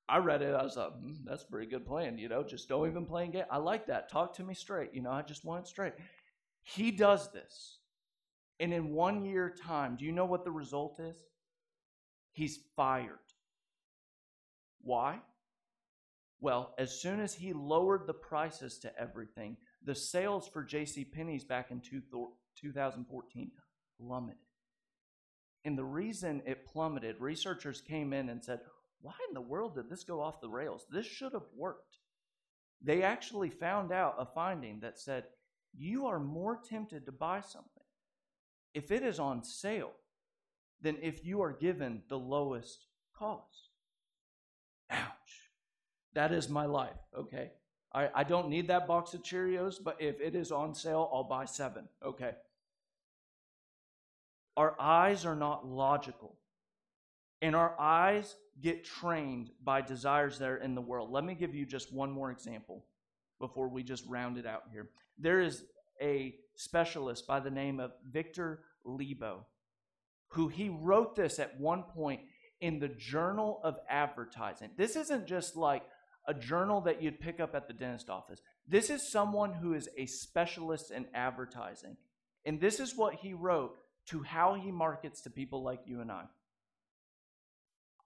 I 0.09 0.17
read 0.17 0.41
it. 0.41 0.55
I 0.55 0.63
was 0.63 0.75
like, 0.75 0.89
mm, 0.89 1.17
that's 1.23 1.43
a 1.43 1.47
pretty 1.47 1.67
good 1.67 1.85
plan. 1.85 2.17
You 2.17 2.29
know, 2.29 2.43
just 2.43 2.67
don't 2.67 2.87
even 2.89 3.05
play 3.05 3.25
and 3.25 3.33
game. 3.33 3.43
I 3.51 3.57
like 3.57 3.85
that. 3.87 4.09
Talk 4.09 4.35
to 4.37 4.43
me 4.43 4.55
straight. 4.55 4.89
You 4.93 5.03
know, 5.03 5.11
I 5.11 5.21
just 5.21 5.45
want 5.45 5.65
it 5.65 5.67
straight. 5.67 5.93
He 6.63 6.89
does 6.89 7.31
this. 7.31 7.77
And 8.59 8.73
in 8.73 8.89
one 8.89 9.23
year 9.23 9.53
time, 9.63 9.95
do 9.95 10.05
you 10.05 10.11
know 10.11 10.25
what 10.25 10.43
the 10.43 10.51
result 10.51 10.99
is? 10.99 11.15
He's 12.31 12.59
fired. 12.75 13.19
Why? 14.81 15.19
Well, 16.41 16.73
as 16.77 16.99
soon 16.99 17.19
as 17.19 17.33
he 17.33 17.53
lowered 17.53 18.07
the 18.07 18.13
prices 18.13 18.79
to 18.79 18.99
everything, 18.99 19.57
the 19.83 19.95
sales 19.95 20.47
for 20.47 20.63
J.C. 20.63 21.05
Penney's 21.05 21.43
back 21.43 21.69
in 21.69 21.81
2014 22.59 23.51
plummeted. 23.99 24.37
And 25.65 25.77
the 25.77 25.83
reason 25.83 26.41
it 26.45 26.65
plummeted, 26.65 27.17
researchers 27.19 27.81
came 27.81 28.13
in 28.13 28.29
and 28.29 28.43
said, 28.43 28.61
why 29.01 29.13
in 29.27 29.33
the 29.33 29.41
world 29.41 29.75
did 29.75 29.89
this 29.89 30.03
go 30.03 30.21
off 30.21 30.41
the 30.41 30.49
rails? 30.49 30.85
This 30.91 31.05
should 31.05 31.33
have 31.33 31.47
worked. 31.55 31.97
They 32.81 33.03
actually 33.03 33.49
found 33.49 33.91
out 33.91 34.15
a 34.17 34.25
finding 34.25 34.79
that 34.81 34.99
said, 34.99 35.25
you 35.77 36.07
are 36.07 36.19
more 36.19 36.57
tempted 36.57 37.05
to 37.05 37.11
buy 37.11 37.41
something 37.41 37.83
if 38.73 38.91
it 38.91 39.03
is 39.03 39.19
on 39.19 39.43
sale 39.43 39.91
than 40.81 40.97
if 41.01 41.25
you 41.25 41.41
are 41.41 41.51
given 41.51 42.01
the 42.09 42.17
lowest 42.17 42.85
cost. 43.17 43.69
Ouch. 44.89 45.51
That 46.13 46.31
is 46.31 46.49
my 46.49 46.65
life, 46.65 46.97
okay? 47.17 47.51
I, 47.93 48.09
I 48.15 48.23
don't 48.23 48.49
need 48.49 48.67
that 48.67 48.87
box 48.87 49.13
of 49.13 49.23
Cheerios, 49.23 49.75
but 49.83 49.97
if 49.99 50.21
it 50.21 50.35
is 50.35 50.51
on 50.51 50.73
sale, 50.73 51.09
I'll 51.13 51.23
buy 51.23 51.45
seven, 51.45 51.87
okay? 52.03 52.31
Our 54.59 54.75
eyes 54.77 55.25
are 55.25 55.37
not 55.37 55.65
logical, 55.65 56.35
and 57.41 57.55
our 57.55 57.79
eyes 57.79 58.35
get 58.59 58.83
trained 58.83 59.51
by 59.63 59.79
desires 59.79 60.37
that 60.39 60.49
are 60.49 60.57
in 60.57 60.75
the 60.75 60.81
world. 60.81 61.11
Let 61.11 61.23
me 61.23 61.33
give 61.33 61.55
you 61.55 61.65
just 61.65 61.93
one 61.93 62.11
more 62.11 62.29
example 62.29 62.83
before 63.39 63.69
we 63.69 63.83
just 63.83 64.05
round 64.05 64.37
it 64.37 64.45
out 64.45 64.63
here. 64.73 64.89
There 65.17 65.39
is 65.39 65.63
a 66.01 66.35
specialist 66.57 67.25
by 67.25 67.39
the 67.39 67.49
name 67.49 67.79
of 67.79 67.93
Victor 68.11 68.65
Lebow, 68.85 69.45
who 70.27 70.49
he 70.49 70.67
wrote 70.67 71.15
this 71.15 71.39
at 71.39 71.57
one 71.57 71.83
point 71.83 72.19
in 72.59 72.79
the 72.79 72.89
Journal 72.89 73.61
of 73.63 73.77
Advertising. 73.89 74.71
This 74.75 74.97
isn't 74.97 75.25
just 75.25 75.55
like 75.55 75.83
a 76.27 76.33
journal 76.33 76.81
that 76.81 77.01
you'd 77.01 77.21
pick 77.21 77.39
up 77.39 77.55
at 77.55 77.69
the 77.69 77.73
dentist 77.73 78.09
office. 78.09 78.41
This 78.67 78.89
is 78.89 79.09
someone 79.09 79.53
who 79.53 79.73
is 79.73 79.87
a 79.97 80.05
specialist 80.05 80.91
in 80.91 81.05
advertising. 81.13 81.95
And 82.43 82.59
this 82.59 82.81
is 82.81 82.97
what 82.97 83.13
he 83.13 83.33
wrote 83.33 83.77
to 84.09 84.23
how 84.23 84.55
he 84.55 84.71
markets 84.71 85.21
to 85.21 85.29
people 85.29 85.63
like 85.63 85.81
you 85.85 86.01
and 86.01 86.11
I. 86.11 86.23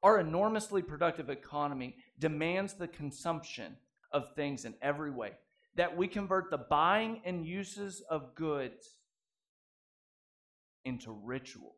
Our 0.01 0.19
enormously 0.19 0.81
productive 0.81 1.29
economy 1.29 1.95
demands 2.19 2.73
the 2.73 2.89
consumption 2.89 3.77
of 4.11 4.35
things 4.35 4.65
in 4.65 4.75
every 4.81 5.11
way, 5.11 5.31
that 5.75 5.95
we 5.95 6.07
convert 6.07 6.51
the 6.51 6.57
buying 6.57 7.21
and 7.25 7.45
uses 7.45 8.01
of 8.09 8.35
goods 8.35 8.95
into 10.83 11.11
rituals. 11.11 11.77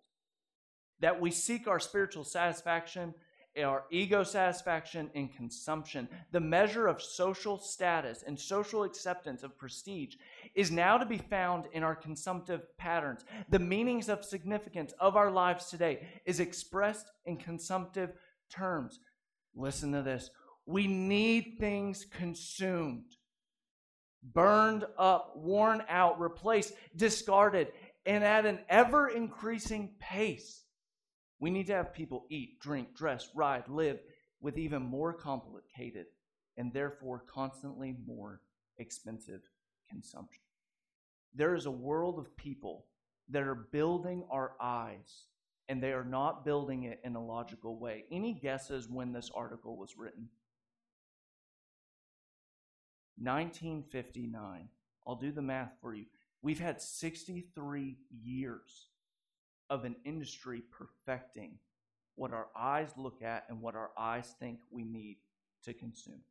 That 1.02 1.22
we 1.22 1.30
seek 1.30 1.68
our 1.68 1.80
spiritual 1.80 2.24
satisfaction, 2.24 3.14
our 3.64 3.86
ego 3.90 4.24
satisfaction 4.24 5.10
in 5.14 5.30
consumption. 5.30 6.10
The 6.32 6.40
measure 6.40 6.88
of 6.88 7.02
social 7.02 7.58
status 7.58 8.24
and 8.26 8.40
social 8.40 8.84
acceptance 8.84 9.44
of 9.44 9.58
prestige 9.58 10.16
is 10.54 10.72
now 10.72 10.98
to 10.98 11.06
be 11.06 11.18
found 11.18 11.66
in 11.74 11.84
our 11.84 11.96
consumptive 11.96 12.62
patterns. 12.78 13.24
The 13.50 13.60
meanings 13.60 14.10
of 14.10 14.26
significance 14.26 14.94
of 15.00 15.16
our 15.16 15.32
lives 15.32 15.68
today 15.68 16.08
is 16.26 16.40
expressed 16.40 17.12
in 17.26 17.38
consumptive 17.38 18.12
terms. 18.50 19.00
Listen 19.56 19.92
to 19.94 20.02
this. 20.02 20.30
We 20.66 20.88
need 20.88 21.58
things 21.60 22.06
consumed, 22.18 23.06
burned 24.24 24.86
up, 24.98 25.34
worn 25.38 25.84
out, 25.88 26.20
replaced, 26.20 26.74
discarded 26.96 27.68
and 28.06 28.24
at 28.24 28.46
an 28.46 28.60
ever 28.70 29.10
increasing 29.10 29.96
pace. 30.00 30.65
We 31.46 31.52
need 31.52 31.68
to 31.68 31.76
have 31.76 31.94
people 31.94 32.26
eat, 32.32 32.60
drink, 32.60 32.96
dress, 32.96 33.30
ride, 33.36 33.68
live 33.68 34.00
with 34.42 34.58
even 34.58 34.82
more 34.82 35.14
complicated 35.14 36.08
and 36.58 36.74
therefore 36.74 37.24
constantly 37.32 37.96
more 38.08 38.42
expensive 38.80 39.42
consumption. 39.88 40.42
There 41.36 41.54
is 41.54 41.68
a 41.68 41.72
world 41.72 42.18
of 42.18 42.36
people 42.36 42.88
that 43.30 43.44
are 43.44 43.68
building 43.72 44.26
our 44.32 44.54
eyes 44.60 45.26
and 45.70 45.84
they 45.84 45.94
are 45.94 46.04
not 46.04 46.46
building 46.46 46.86
it 46.86 47.00
in 47.04 47.16
a 47.16 47.24
logical 47.24 47.78
way. 47.78 48.06
Any 48.12 48.34
guesses 48.34 48.90
when 48.90 49.14
this 49.14 49.30
article 49.36 49.78
was 49.78 49.96
written? 49.96 50.30
1959. 53.20 54.68
I'll 55.06 55.16
do 55.16 55.32
the 55.32 55.44
math 55.44 55.74
for 55.80 55.94
you. 55.94 56.06
We've 56.42 56.58
had 56.58 56.82
63 56.82 57.98
years 58.10 58.88
of 59.70 59.86
an 59.86 59.96
industry 60.06 60.64
perfecting 60.72 61.58
what 62.16 62.34
our 62.34 62.48
eyes 62.58 62.90
look 62.98 63.22
at 63.22 63.46
and 63.50 63.62
what 63.62 63.76
our 63.76 63.92
eyes 63.98 64.34
think 64.40 64.60
we 64.72 64.84
need 64.84 65.18
to 65.64 65.74
consume. 65.74 66.22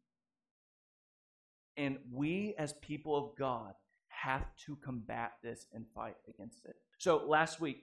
And 1.77 1.99
we, 2.13 2.55
as 2.59 2.73
people 2.75 3.17
of 3.17 3.37
God, 3.37 3.75
have 4.09 4.45
to 4.67 4.77
combat 4.77 5.33
this 5.43 5.67
and 5.73 5.85
fight 5.95 6.17
against 6.29 6.65
it. 6.65 6.77
So 6.99 7.25
last 7.27 7.61
week, 7.61 7.83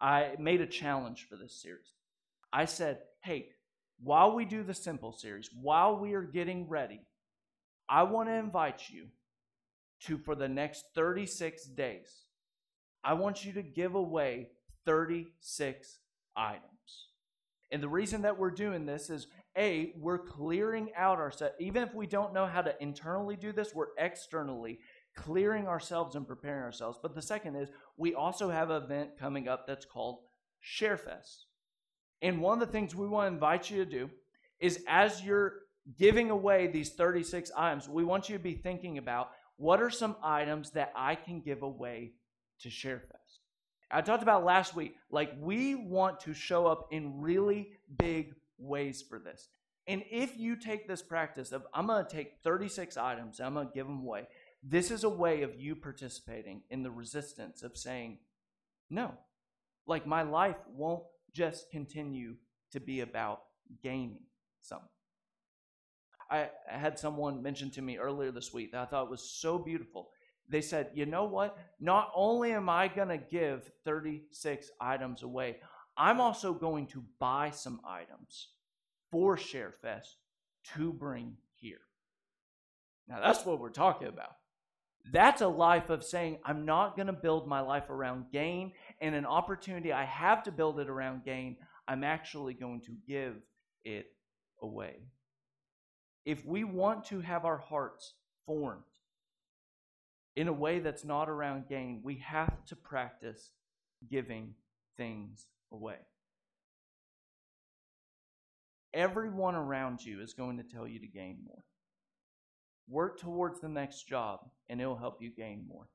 I 0.00 0.34
made 0.38 0.60
a 0.60 0.66
challenge 0.66 1.26
for 1.28 1.36
this 1.36 1.60
series. 1.60 1.92
I 2.52 2.64
said, 2.64 2.98
hey, 3.22 3.48
while 4.02 4.34
we 4.34 4.44
do 4.44 4.62
the 4.62 4.74
simple 4.74 5.12
series, 5.12 5.50
while 5.60 5.96
we 5.96 6.14
are 6.14 6.22
getting 6.22 6.68
ready, 6.68 7.00
I 7.88 8.04
want 8.04 8.28
to 8.28 8.34
invite 8.34 8.88
you 8.88 9.06
to 10.06 10.18
for 10.18 10.34
the 10.34 10.48
next 10.48 10.86
36 10.94 11.64
days, 11.66 12.24
I 13.04 13.14
want 13.14 13.44
you 13.44 13.52
to 13.54 13.62
give 13.62 13.94
away 13.94 14.48
36 14.84 15.98
items. 16.36 16.68
And 17.70 17.82
the 17.82 17.88
reason 17.88 18.22
that 18.22 18.38
we're 18.38 18.50
doing 18.50 18.84
this 18.84 19.08
is 19.08 19.28
A, 19.56 19.94
we're 19.96 20.18
clearing 20.18 20.90
out 20.94 21.18
our 21.18 21.30
set. 21.30 21.54
Even 21.58 21.82
if 21.82 21.94
we 21.94 22.06
don't 22.06 22.34
know 22.34 22.46
how 22.46 22.60
to 22.60 22.74
internally 22.82 23.36
do 23.36 23.50
this, 23.50 23.74
we're 23.74 23.94
externally 23.98 24.78
clearing 25.16 25.66
ourselves 25.66 26.14
and 26.14 26.26
preparing 26.26 26.62
ourselves. 26.62 26.98
But 27.02 27.14
the 27.14 27.22
second 27.22 27.56
is 27.56 27.70
we 27.96 28.14
also 28.14 28.50
have 28.50 28.70
an 28.70 28.82
event 28.82 29.18
coming 29.18 29.48
up 29.48 29.66
that's 29.66 29.86
called 29.86 30.20
ShareFest. 30.62 31.44
And 32.20 32.40
one 32.40 32.60
of 32.60 32.66
the 32.66 32.72
things 32.72 32.94
we 32.94 33.08
want 33.08 33.28
to 33.28 33.34
invite 33.34 33.70
you 33.70 33.84
to 33.84 33.90
do 33.90 34.10
is 34.60 34.84
as 34.86 35.22
you're 35.22 35.54
giving 35.98 36.30
away 36.30 36.68
these 36.68 36.90
36 36.90 37.50
items, 37.56 37.88
we 37.88 38.04
want 38.04 38.28
you 38.28 38.36
to 38.36 38.42
be 38.42 38.54
thinking 38.54 38.98
about 38.98 39.30
what 39.56 39.82
are 39.82 39.90
some 39.90 40.16
items 40.22 40.70
that 40.70 40.92
I 40.94 41.14
can 41.14 41.40
give 41.40 41.62
away 41.62 42.12
to 42.60 42.68
ShareFest? 42.68 43.21
I 43.92 44.00
talked 44.00 44.22
about 44.22 44.44
last 44.44 44.74
week, 44.74 44.96
like 45.10 45.32
we 45.38 45.74
want 45.74 46.20
to 46.20 46.32
show 46.32 46.66
up 46.66 46.88
in 46.90 47.20
really 47.20 47.72
big 47.98 48.34
ways 48.58 49.02
for 49.06 49.18
this. 49.18 49.48
And 49.86 50.02
if 50.10 50.38
you 50.38 50.56
take 50.56 50.88
this 50.88 51.02
practice 51.02 51.52
of, 51.52 51.66
I'm 51.74 51.86
going 51.86 52.04
to 52.04 52.10
take 52.10 52.38
36 52.42 52.96
items, 52.96 53.40
I'm 53.40 53.54
going 53.54 53.66
to 53.66 53.74
give 53.74 53.86
them 53.86 54.00
away, 54.00 54.28
this 54.62 54.90
is 54.90 55.04
a 55.04 55.08
way 55.08 55.42
of 55.42 55.60
you 55.60 55.74
participating 55.74 56.62
in 56.70 56.82
the 56.82 56.90
resistance 56.90 57.62
of 57.62 57.76
saying, 57.76 58.18
no. 58.88 59.12
Like 59.86 60.06
my 60.06 60.22
life 60.22 60.56
won't 60.72 61.02
just 61.34 61.70
continue 61.70 62.36
to 62.70 62.80
be 62.80 63.00
about 63.00 63.42
gaining 63.82 64.20
something. 64.60 64.88
I 66.30 66.48
had 66.66 66.98
someone 66.98 67.42
mention 67.42 67.70
to 67.72 67.82
me 67.82 67.98
earlier 67.98 68.30
this 68.30 68.54
week 68.54 68.72
that 68.72 68.80
I 68.80 68.86
thought 68.86 69.10
was 69.10 69.22
so 69.22 69.58
beautiful. 69.58 70.08
They 70.48 70.60
said, 70.60 70.90
you 70.94 71.06
know 71.06 71.24
what? 71.24 71.56
Not 71.80 72.10
only 72.14 72.52
am 72.52 72.68
I 72.68 72.88
going 72.88 73.08
to 73.08 73.18
give 73.18 73.70
36 73.84 74.70
items 74.80 75.22
away, 75.22 75.56
I'm 75.96 76.20
also 76.20 76.52
going 76.52 76.86
to 76.88 77.04
buy 77.18 77.50
some 77.50 77.80
items 77.86 78.48
for 79.10 79.36
ShareFest 79.36 80.16
to 80.74 80.92
bring 80.92 81.36
here. 81.56 81.80
Now, 83.08 83.20
that's 83.20 83.44
what 83.44 83.60
we're 83.60 83.70
talking 83.70 84.08
about. 84.08 84.36
That's 85.10 85.40
a 85.40 85.48
life 85.48 85.90
of 85.90 86.04
saying, 86.04 86.38
I'm 86.44 86.64
not 86.64 86.96
going 86.96 87.08
to 87.08 87.12
build 87.12 87.48
my 87.48 87.60
life 87.60 87.90
around 87.90 88.26
gain, 88.32 88.72
and 89.00 89.14
an 89.14 89.26
opportunity 89.26 89.92
I 89.92 90.04
have 90.04 90.44
to 90.44 90.52
build 90.52 90.78
it 90.78 90.88
around 90.88 91.24
gain, 91.24 91.56
I'm 91.88 92.04
actually 92.04 92.54
going 92.54 92.82
to 92.82 92.92
give 93.06 93.34
it 93.84 94.06
away. 94.62 95.00
If 96.24 96.46
we 96.46 96.62
want 96.62 97.04
to 97.06 97.20
have 97.20 97.44
our 97.44 97.58
hearts 97.58 98.14
formed 98.46 98.84
in 100.36 100.48
a 100.48 100.52
way 100.52 100.78
that's 100.78 101.04
not 101.04 101.28
around 101.28 101.68
gain, 101.68 102.00
we 102.02 102.16
have 102.16 102.64
to 102.66 102.76
practice 102.76 103.50
giving 104.10 104.54
things 104.96 105.46
away. 105.70 105.96
Everyone 108.94 109.54
around 109.54 110.04
you 110.04 110.20
is 110.20 110.34
going 110.34 110.58
to 110.58 110.62
tell 110.62 110.86
you 110.86 110.98
to 111.00 111.06
gain 111.06 111.38
more. 111.46 111.64
Work 112.88 113.18
towards 113.20 113.60
the 113.60 113.68
next 113.68 114.06
job, 114.06 114.40
and 114.68 114.80
it'll 114.80 114.96
help 114.96 115.22
you 115.22 115.30
gain 115.30 115.64
more. 115.66 115.88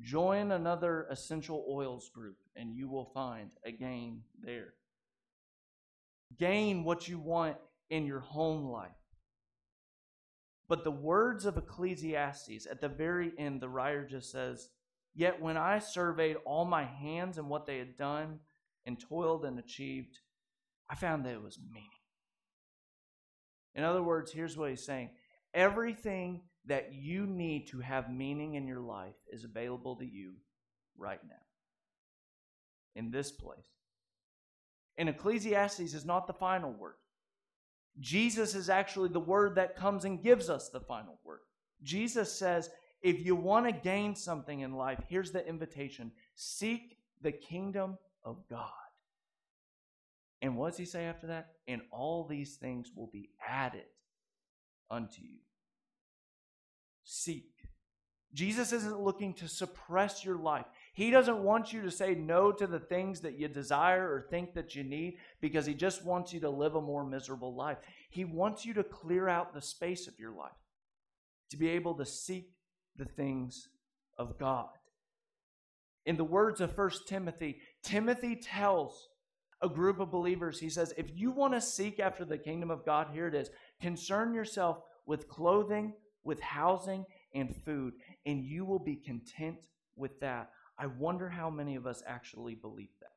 Join 0.00 0.52
another 0.52 1.06
essential 1.10 1.66
oils 1.68 2.10
group, 2.14 2.36
and 2.54 2.72
you 2.72 2.88
will 2.88 3.10
find 3.12 3.50
a 3.64 3.72
gain 3.72 4.22
there. 4.40 4.74
Gain 6.38 6.84
what 6.84 7.08
you 7.08 7.18
want 7.18 7.56
in 7.90 8.06
your 8.06 8.20
home 8.20 8.66
life. 8.66 8.90
But 10.68 10.84
the 10.84 10.90
words 10.90 11.46
of 11.46 11.56
Ecclesiastes, 11.56 12.66
at 12.70 12.80
the 12.80 12.88
very 12.88 13.32
end, 13.38 13.60
the 13.60 13.68
writer 13.68 14.04
just 14.04 14.30
says, 14.30 14.68
Yet 15.14 15.40
when 15.40 15.56
I 15.56 15.78
surveyed 15.78 16.36
all 16.44 16.64
my 16.64 16.84
hands 16.84 17.38
and 17.38 17.48
what 17.48 17.66
they 17.66 17.78
had 17.78 17.96
done 17.96 18.40
and 18.86 19.00
toiled 19.00 19.44
and 19.44 19.58
achieved, 19.58 20.18
I 20.90 20.94
found 20.94 21.24
that 21.24 21.32
it 21.32 21.42
was 21.42 21.58
meaning. 21.72 21.88
In 23.74 23.84
other 23.84 24.02
words, 24.02 24.30
here's 24.30 24.56
what 24.56 24.70
he's 24.70 24.84
saying 24.84 25.10
everything 25.54 26.42
that 26.66 26.92
you 26.92 27.26
need 27.26 27.66
to 27.68 27.80
have 27.80 28.10
meaning 28.10 28.54
in 28.54 28.66
your 28.66 28.80
life 28.80 29.16
is 29.32 29.44
available 29.44 29.96
to 29.96 30.04
you 30.04 30.34
right 30.98 31.20
now, 31.26 31.34
in 32.94 33.10
this 33.10 33.32
place. 33.32 33.72
And 34.98 35.08
Ecclesiastes 35.08 35.94
is 35.94 36.04
not 36.04 36.26
the 36.26 36.32
final 36.34 36.72
word. 36.72 36.96
Jesus 38.00 38.54
is 38.54 38.70
actually 38.70 39.08
the 39.08 39.20
word 39.20 39.54
that 39.56 39.76
comes 39.76 40.04
and 40.04 40.22
gives 40.22 40.48
us 40.48 40.68
the 40.68 40.80
final 40.80 41.18
word. 41.24 41.40
Jesus 41.82 42.32
says, 42.32 42.70
if 43.02 43.24
you 43.24 43.36
want 43.36 43.66
to 43.66 43.72
gain 43.72 44.14
something 44.14 44.60
in 44.60 44.74
life, 44.74 44.98
here's 45.08 45.30
the 45.30 45.46
invitation 45.46 46.12
seek 46.34 46.98
the 47.22 47.32
kingdom 47.32 47.98
of 48.24 48.48
God. 48.48 48.70
And 50.42 50.56
what 50.56 50.70
does 50.70 50.78
he 50.78 50.84
say 50.84 51.06
after 51.06 51.28
that? 51.28 51.48
And 51.66 51.82
all 51.90 52.24
these 52.24 52.56
things 52.56 52.92
will 52.94 53.10
be 53.12 53.30
added 53.46 53.86
unto 54.90 55.22
you. 55.22 55.38
Seek. 57.04 57.52
Jesus 58.34 58.72
isn't 58.72 59.00
looking 59.00 59.34
to 59.34 59.48
suppress 59.48 60.24
your 60.24 60.36
life. 60.36 60.66
He 60.98 61.12
doesn't 61.12 61.44
want 61.44 61.72
you 61.72 61.82
to 61.82 61.92
say 61.92 62.16
no 62.16 62.50
to 62.50 62.66
the 62.66 62.80
things 62.80 63.20
that 63.20 63.38
you 63.38 63.46
desire 63.46 64.12
or 64.12 64.26
think 64.28 64.54
that 64.54 64.74
you 64.74 64.82
need 64.82 65.18
because 65.40 65.64
he 65.64 65.72
just 65.72 66.04
wants 66.04 66.32
you 66.32 66.40
to 66.40 66.50
live 66.50 66.74
a 66.74 66.80
more 66.80 67.06
miserable 67.06 67.54
life. 67.54 67.78
He 68.10 68.24
wants 68.24 68.66
you 68.66 68.74
to 68.74 68.82
clear 68.82 69.28
out 69.28 69.54
the 69.54 69.62
space 69.62 70.08
of 70.08 70.18
your 70.18 70.32
life, 70.32 70.58
to 71.50 71.56
be 71.56 71.68
able 71.68 71.94
to 71.98 72.04
seek 72.04 72.50
the 72.96 73.04
things 73.04 73.68
of 74.18 74.40
God. 74.40 74.70
In 76.04 76.16
the 76.16 76.24
words 76.24 76.60
of 76.60 76.76
1 76.76 76.90
Timothy, 77.06 77.60
Timothy 77.84 78.34
tells 78.34 79.06
a 79.62 79.68
group 79.68 80.00
of 80.00 80.10
believers, 80.10 80.58
he 80.58 80.68
says, 80.68 80.92
if 80.96 81.06
you 81.14 81.30
want 81.30 81.54
to 81.54 81.60
seek 81.60 82.00
after 82.00 82.24
the 82.24 82.38
kingdom 82.38 82.72
of 82.72 82.84
God, 82.84 83.10
here 83.12 83.28
it 83.28 83.36
is. 83.36 83.50
Concern 83.80 84.34
yourself 84.34 84.78
with 85.06 85.28
clothing, 85.28 85.92
with 86.24 86.40
housing, 86.40 87.04
and 87.36 87.54
food, 87.64 87.92
and 88.26 88.42
you 88.42 88.64
will 88.64 88.80
be 88.80 88.96
content 88.96 89.68
with 89.94 90.18
that. 90.18 90.50
I 90.78 90.86
wonder 90.86 91.28
how 91.28 91.50
many 91.50 91.74
of 91.76 91.86
us 91.86 92.02
actually 92.06 92.54
believe 92.54 92.92
that. 93.00 93.12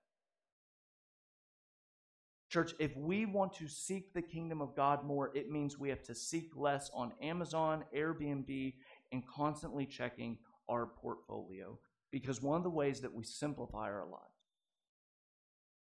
Church, 2.49 2.73
if 2.79 2.97
we 2.97 3.25
want 3.25 3.53
to 3.53 3.67
seek 3.67 4.13
the 4.13 4.21
kingdom 4.21 4.61
of 4.61 4.75
God 4.75 5.05
more, 5.05 5.31
it 5.33 5.49
means 5.49 5.79
we 5.79 5.87
have 5.89 6.03
to 6.03 6.15
seek 6.15 6.49
less 6.55 6.91
on 6.93 7.13
Amazon, 7.21 7.85
Airbnb, 7.95 8.73
and 9.13 9.23
constantly 9.25 9.85
checking 9.85 10.37
our 10.67 10.85
portfolio. 10.85 11.77
Because 12.11 12.41
one 12.41 12.57
of 12.57 12.63
the 12.63 12.69
ways 12.69 12.99
that 13.01 13.13
we 13.13 13.23
simplify 13.23 13.83
our 13.83 14.05
lives 14.05 14.25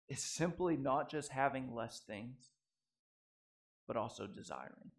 is 0.07 0.19
simply 0.19 0.77
not 0.77 1.09
just 1.09 1.31
having 1.31 1.75
less 1.75 1.99
things, 2.07 2.51
but 3.85 3.97
also 3.97 4.25
desiring. 4.25 4.91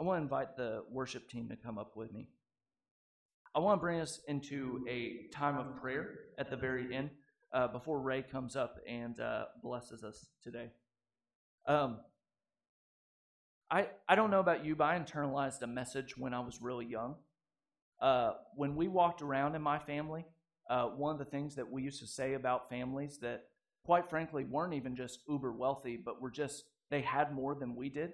I 0.00 0.04
want 0.04 0.18
to 0.18 0.22
invite 0.22 0.56
the 0.56 0.84
worship 0.90 1.28
team 1.28 1.48
to 1.48 1.56
come 1.56 1.76
up 1.76 1.96
with 1.96 2.12
me. 2.12 2.28
I 3.54 3.60
want 3.60 3.78
to 3.78 3.80
bring 3.80 4.00
us 4.00 4.20
into 4.28 4.84
a 4.88 5.28
time 5.32 5.56
of 5.56 5.76
prayer 5.80 6.18
at 6.38 6.50
the 6.50 6.56
very 6.56 6.94
end 6.94 7.10
uh, 7.52 7.68
before 7.68 8.00
Ray 8.00 8.22
comes 8.22 8.56
up 8.56 8.76
and 8.86 9.18
uh, 9.18 9.46
blesses 9.62 10.04
us 10.04 10.26
today. 10.42 10.70
Um, 11.66 11.98
I, 13.70 13.88
I 14.08 14.14
don't 14.14 14.30
know 14.30 14.40
about 14.40 14.64
you, 14.64 14.76
but 14.76 14.84
I 14.84 14.98
internalized 14.98 15.62
a 15.62 15.66
message 15.66 16.16
when 16.16 16.34
I 16.34 16.40
was 16.40 16.60
really 16.60 16.86
young. 16.86 17.16
Uh, 18.00 18.32
when 18.54 18.76
we 18.76 18.88
walked 18.88 19.22
around 19.22 19.54
in 19.54 19.62
my 19.62 19.78
family, 19.78 20.24
uh, 20.70 20.84
one 20.84 21.12
of 21.12 21.18
the 21.18 21.24
things 21.24 21.56
that 21.56 21.70
we 21.70 21.82
used 21.82 22.00
to 22.00 22.06
say 22.06 22.34
about 22.34 22.68
families 22.68 23.18
that, 23.22 23.44
quite 23.84 24.08
frankly, 24.08 24.44
weren't 24.44 24.74
even 24.74 24.94
just 24.94 25.20
uber 25.28 25.52
wealthy, 25.52 25.98
but 26.02 26.20
were 26.20 26.30
just, 26.30 26.64
they 26.90 27.00
had 27.00 27.34
more 27.34 27.54
than 27.54 27.74
we 27.74 27.88
did. 27.88 28.12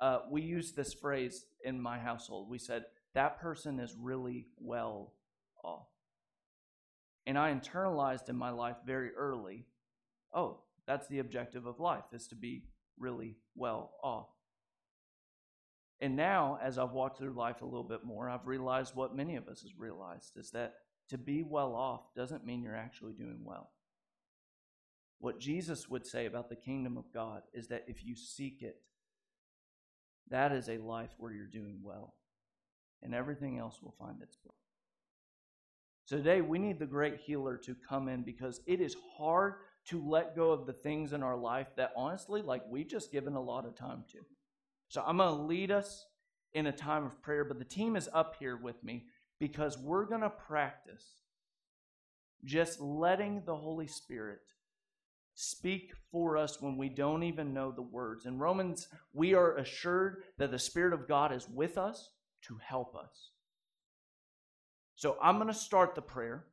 Uh, 0.00 0.20
we 0.30 0.40
used 0.40 0.76
this 0.76 0.94
phrase 0.94 1.44
in 1.64 1.80
my 1.80 1.98
household. 1.98 2.48
We 2.48 2.58
said, 2.58 2.84
that 3.14 3.40
person 3.40 3.80
is 3.80 3.94
really 3.98 4.46
well 4.58 5.14
off. 5.64 5.88
And 7.26 7.38
I 7.38 7.52
internalized 7.52 8.28
in 8.28 8.36
my 8.36 8.50
life 8.50 8.76
very 8.86 9.10
early, 9.14 9.66
oh, 10.32 10.60
that's 10.86 11.06
the 11.08 11.18
objective 11.18 11.66
of 11.66 11.80
life, 11.80 12.04
is 12.12 12.26
to 12.28 12.34
be 12.34 12.64
really 12.98 13.36
well 13.54 13.92
off. 14.02 14.28
And 16.00 16.16
now, 16.16 16.58
as 16.62 16.78
I've 16.78 16.92
walked 16.92 17.18
through 17.18 17.32
life 17.32 17.60
a 17.60 17.66
little 17.66 17.84
bit 17.84 18.04
more, 18.04 18.30
I've 18.30 18.46
realized 18.46 18.94
what 18.94 19.16
many 19.16 19.36
of 19.36 19.48
us 19.48 19.62
has 19.62 19.76
realized 19.76 20.36
is 20.36 20.50
that 20.52 20.74
to 21.10 21.18
be 21.18 21.42
well 21.42 21.74
off 21.74 22.14
doesn't 22.14 22.46
mean 22.46 22.62
you're 22.62 22.76
actually 22.76 23.14
doing 23.14 23.40
well. 23.42 23.70
What 25.18 25.40
Jesus 25.40 25.88
would 25.88 26.06
say 26.06 26.26
about 26.26 26.48
the 26.48 26.56
kingdom 26.56 26.96
of 26.96 27.12
God 27.12 27.42
is 27.52 27.68
that 27.68 27.84
if 27.88 28.04
you 28.04 28.14
seek 28.14 28.62
it, 28.62 28.76
that 30.30 30.52
is 30.52 30.68
a 30.68 30.78
life 30.78 31.10
where 31.18 31.32
you're 31.32 31.46
doing 31.46 31.80
well, 31.82 32.14
and 33.02 33.14
everything 33.14 33.58
else 33.58 33.80
will 33.82 33.94
find 33.98 34.20
its 34.22 34.36
place. 34.36 34.54
So 36.04 36.16
today, 36.16 36.40
we 36.40 36.58
need 36.58 36.78
the 36.78 36.86
great 36.86 37.18
healer 37.18 37.58
to 37.58 37.76
come 37.86 38.08
in 38.08 38.22
because 38.22 38.60
it 38.66 38.80
is 38.80 38.96
hard 39.18 39.54
to 39.88 40.02
let 40.08 40.34
go 40.34 40.52
of 40.52 40.66
the 40.66 40.72
things 40.72 41.12
in 41.12 41.22
our 41.22 41.36
life 41.36 41.68
that 41.76 41.92
honestly, 41.96 42.40
like 42.40 42.62
we've 42.68 42.88
just 42.88 43.12
given 43.12 43.34
a 43.34 43.42
lot 43.42 43.66
of 43.66 43.76
time 43.76 44.04
to. 44.12 44.18
So 44.88 45.02
I'm 45.06 45.18
going 45.18 45.36
to 45.36 45.42
lead 45.42 45.70
us 45.70 46.06
in 46.54 46.66
a 46.66 46.72
time 46.72 47.04
of 47.04 47.20
prayer, 47.22 47.44
but 47.44 47.58
the 47.58 47.64
team 47.64 47.94
is 47.94 48.08
up 48.14 48.36
here 48.38 48.56
with 48.56 48.82
me 48.82 49.04
because 49.38 49.76
we're 49.78 50.06
going 50.06 50.22
to 50.22 50.30
practice 50.30 51.04
just 52.44 52.80
letting 52.80 53.42
the 53.44 53.56
Holy 53.56 53.86
Spirit 53.86 54.40
speak 55.34 55.92
for 56.10 56.36
us 56.36 56.60
when 56.60 56.76
we 56.76 56.88
don't 56.88 57.22
even 57.22 57.52
know 57.52 57.70
the 57.70 57.82
words. 57.82 58.26
In 58.26 58.38
Romans, 58.38 58.88
we 59.12 59.34
are 59.34 59.56
assured 59.56 60.22
that 60.38 60.50
the 60.50 60.58
Spirit 60.58 60.92
of 60.92 61.06
God 61.06 61.32
is 61.32 61.48
with 61.48 61.78
us 61.78 62.10
to 62.42 62.58
help 62.62 62.94
us. 62.96 63.30
So 64.94 65.16
I'm 65.22 65.36
going 65.36 65.48
to 65.48 65.54
start 65.54 65.94
the 65.94 66.02
prayer, 66.02 66.44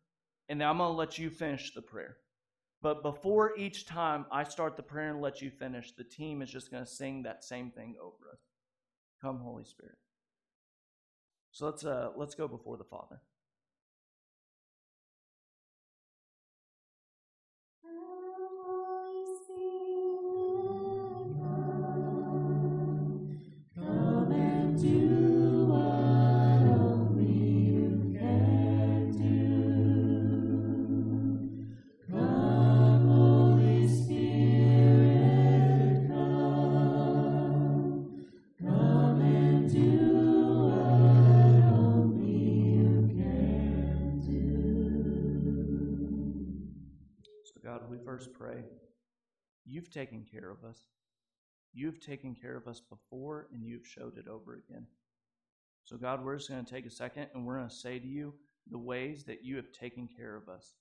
and 0.49 0.61
then 0.61 0.67
I'm 0.67 0.77
going 0.77 0.91
to 0.91 0.97
let 0.97 1.17
you 1.17 1.29
finish 1.29 1.73
the 1.73 1.81
prayer. 1.81 2.17
But 2.81 3.01
before 3.01 3.57
each 3.57 3.87
time 3.87 4.25
I 4.31 4.43
start 4.43 4.77
the 4.77 4.83
prayer 4.83 5.09
and 5.09 5.21
let 5.21 5.41
you 5.41 5.49
finish, 5.49 5.93
the 5.93 6.03
team 6.03 6.41
is 6.41 6.51
just 6.51 6.69
going 6.69 6.85
to 6.85 6.89
sing 6.89 7.23
that 7.23 7.43
same 7.43 7.71
thing 7.71 7.95
over 7.99 8.29
us. 8.31 8.39
Come, 9.21 9.39
Holy 9.39 9.63
Spirit. 9.63 9.97
So 11.51 11.65
let's 11.65 11.85
uh, 11.85 12.09
let's 12.15 12.35
go 12.35 12.47
before 12.47 12.77
the 12.77 12.83
Father. 12.83 13.21
Care 50.35 50.51
of 50.51 50.63
us. 50.63 50.87
You've 51.73 51.99
taken 51.99 52.35
care 52.35 52.55
of 52.55 52.67
us 52.67 52.81
before, 52.81 53.47
and 53.53 53.65
you've 53.65 53.85
showed 53.85 54.17
it 54.17 54.27
over 54.27 54.55
again. 54.55 54.87
So, 55.85 55.97
God, 55.97 56.23
we're 56.23 56.37
just 56.37 56.49
going 56.49 56.65
to 56.65 56.71
take 56.71 56.85
a 56.85 56.91
second 56.91 57.27
and 57.33 57.45
we're 57.45 57.57
going 57.57 57.69
to 57.69 57.75
say 57.75 57.99
to 57.99 58.07
you 58.07 58.33
the 58.71 58.79
ways 58.79 59.23
that 59.25 59.43
you 59.43 59.55
have 59.57 59.71
taken 59.71 60.07
care 60.07 60.35
of 60.35 60.49
us. 60.49 60.73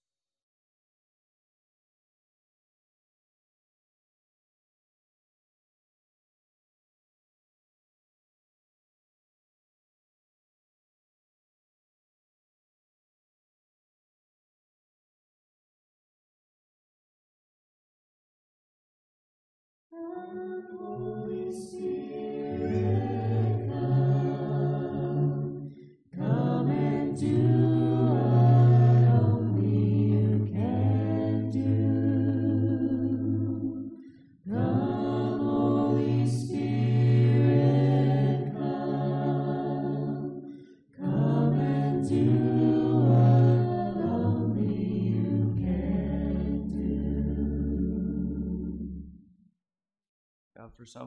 Spirit, 21.53 23.69
come, 23.71 25.73
come 26.17 26.71
and 26.71 27.19
do 27.19 27.54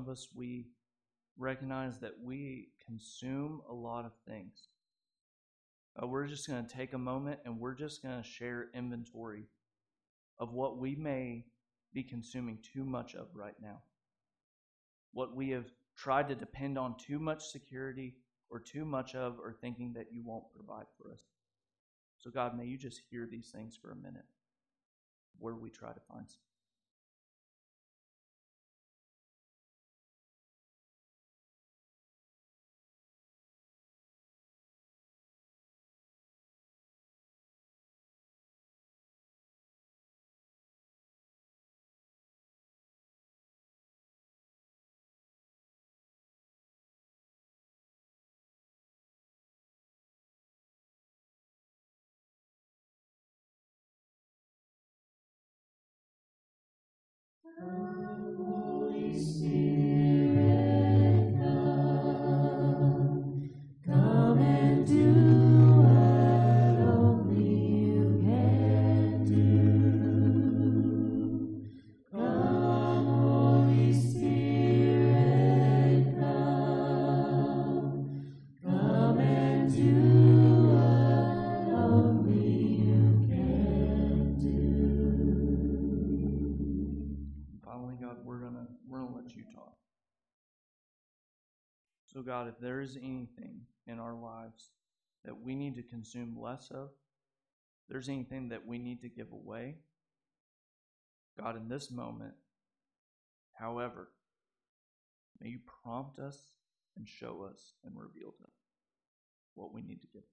of 0.08 0.12
us, 0.13 0.28
we 0.34 0.67
recognize 1.38 2.00
that 2.00 2.13
we 2.24 2.70
consume 2.86 3.62
a 3.70 3.74
lot 3.74 4.06
of 4.06 4.12
things. 4.28 4.70
Uh, 6.02 6.08
we're 6.08 6.28
just 6.28 6.48
going 6.48 6.65
to 6.65 6.76
take 6.76 6.93
a 6.93 6.98
moment 6.98 7.39
and 7.46 7.60
we're 7.60 7.76
just 7.76 8.04
going 8.04 8.22
to 8.22 8.28
share 8.28 8.70
inventory 8.74 9.46
of 10.39 10.54
what 10.54 10.78
we 10.78 10.96
may 10.96 11.46
be 11.93 12.04
consuming 12.04 12.60
too 12.74 12.86
much 12.86 13.15
of 13.15 13.28
right 13.34 13.56
now. 13.62 13.82
What 15.13 15.36
we 15.36 15.50
have 15.50 15.65
tried 15.98 16.28
to 16.30 16.36
depend 16.36 16.78
on 16.78 16.96
too 16.98 17.20
much 17.20 17.48
security 17.48 18.15
or 18.50 18.60
too 18.60 18.86
much 18.86 19.13
of, 19.13 19.39
or 19.39 19.58
thinking 19.60 19.93
that 19.93 20.08
you 20.12 20.24
won't 20.24 20.50
provide 20.56 20.86
for 20.98 21.12
us. 21.12 21.22
So, 22.20 22.30
God, 22.32 22.58
may 22.58 22.65
you 22.65 22.78
just 22.78 23.02
hear 23.10 23.28
these 23.30 23.50
things 23.54 23.78
for 23.82 23.91
a 23.91 23.96
minute 23.96 24.26
where 25.38 25.56
we 25.56 25.70
try 25.70 25.89
to 25.89 26.00
find 26.08 26.30
Spirit, 57.60 59.50
come, 61.39 62.60
come 63.84 64.39
and 64.39 64.86
do 64.86 65.37
God, 92.27 92.49
if 92.49 92.59
there 92.59 92.81
is 92.81 92.97
anything 92.97 93.61
in 93.87 93.99
our 93.99 94.13
lives 94.13 94.71
that 95.23 95.41
we 95.41 95.55
need 95.55 95.75
to 95.75 95.81
consume 95.81 96.37
less 96.37 96.69
of, 96.71 96.89
there's 97.87 98.09
anything 98.09 98.49
that 98.49 98.67
we 98.67 98.77
need 98.77 99.01
to 99.01 99.09
give 99.09 99.31
away, 99.31 99.75
God, 101.39 101.55
in 101.55 101.69
this 101.69 101.89
moment, 101.89 102.33
however, 103.53 104.09
may 105.39 105.47
you 105.47 105.59
prompt 105.81 106.19
us 106.19 106.37
and 106.97 107.07
show 107.07 107.47
us 107.49 107.73
and 107.85 107.95
reveal 107.95 108.31
to 108.31 108.43
us 108.43 108.57
what 109.55 109.73
we 109.73 109.81
need 109.81 110.01
to 110.01 110.07
give. 110.13 110.23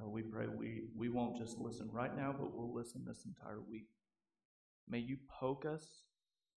Uh, 0.00 0.08
we 0.08 0.22
pray 0.22 0.46
we, 0.46 0.82
we 0.96 1.08
won't 1.08 1.36
just 1.36 1.58
listen 1.58 1.88
right 1.92 2.16
now, 2.16 2.34
but 2.36 2.54
we'll 2.54 2.72
listen 2.72 3.02
this 3.06 3.24
entire 3.26 3.60
week. 3.60 3.88
May 4.88 4.98
you 4.98 5.18
poke 5.28 5.64
us. 5.66 5.84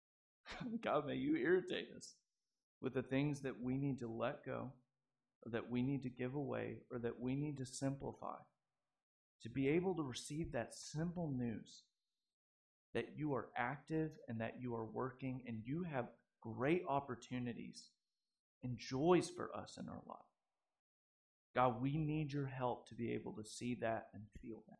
God, 0.84 1.08
may 1.08 1.16
you 1.16 1.36
irritate 1.36 1.88
us 1.96 2.16
with 2.82 2.94
the 2.94 3.04
things 3.04 3.42
that 3.42 3.62
we 3.62 3.78
need 3.78 4.00
to 4.00 4.08
let 4.08 4.46
go, 4.46 4.72
or 5.46 5.52
that 5.52 5.70
we 5.70 5.82
need 5.82 6.04
to 6.04 6.10
give 6.10 6.36
away, 6.36 6.78
or 6.92 7.00
that 7.00 7.20
we 7.20 7.36
need 7.36 7.58
to 7.58 7.66
simplify. 7.66 8.36
To 9.44 9.50
be 9.50 9.68
able 9.70 9.96
to 9.96 10.04
receive 10.04 10.54
that 10.54 10.74
simple 10.74 11.30
news 11.36 11.84
that 12.94 13.10
you 13.16 13.34
are 13.34 13.50
active 13.58 14.12
and 14.28 14.40
that 14.40 14.56
you 14.60 14.76
are 14.76 14.86
working 14.86 15.42
and 15.48 15.62
you 15.66 15.84
have 15.84 16.06
great 16.42 16.84
opportunities 16.88 17.90
and 18.64 18.78
joys 18.78 19.30
for 19.30 19.50
us 19.56 19.78
in 19.80 19.90
our 19.90 20.02
life. 20.08 20.33
God, 21.56 21.82
we 21.82 21.98
need 21.98 22.34
your 22.34 22.48
help 22.48 22.88
to 22.90 22.96
be 22.96 23.12
able 23.14 23.34
to 23.34 23.44
see 23.44 23.76
that 23.76 24.08
and 24.14 24.24
feel 24.42 24.64
that. 24.68 24.80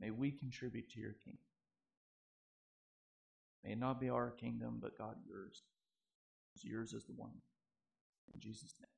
May 0.00 0.10
we 0.10 0.32
contribute 0.32 0.90
to 0.92 1.00
your 1.00 1.14
kingdom. 1.24 1.38
May 3.62 3.72
it 3.72 3.78
not 3.78 4.00
be 4.00 4.08
our 4.08 4.30
kingdom, 4.30 4.78
but 4.80 4.96
God, 4.96 5.16
yours. 5.28 5.62
Yours 6.62 6.92
is 6.92 7.04
the 7.04 7.12
one. 7.12 7.30
In 8.34 8.40
Jesus' 8.40 8.74
name. 8.80 8.89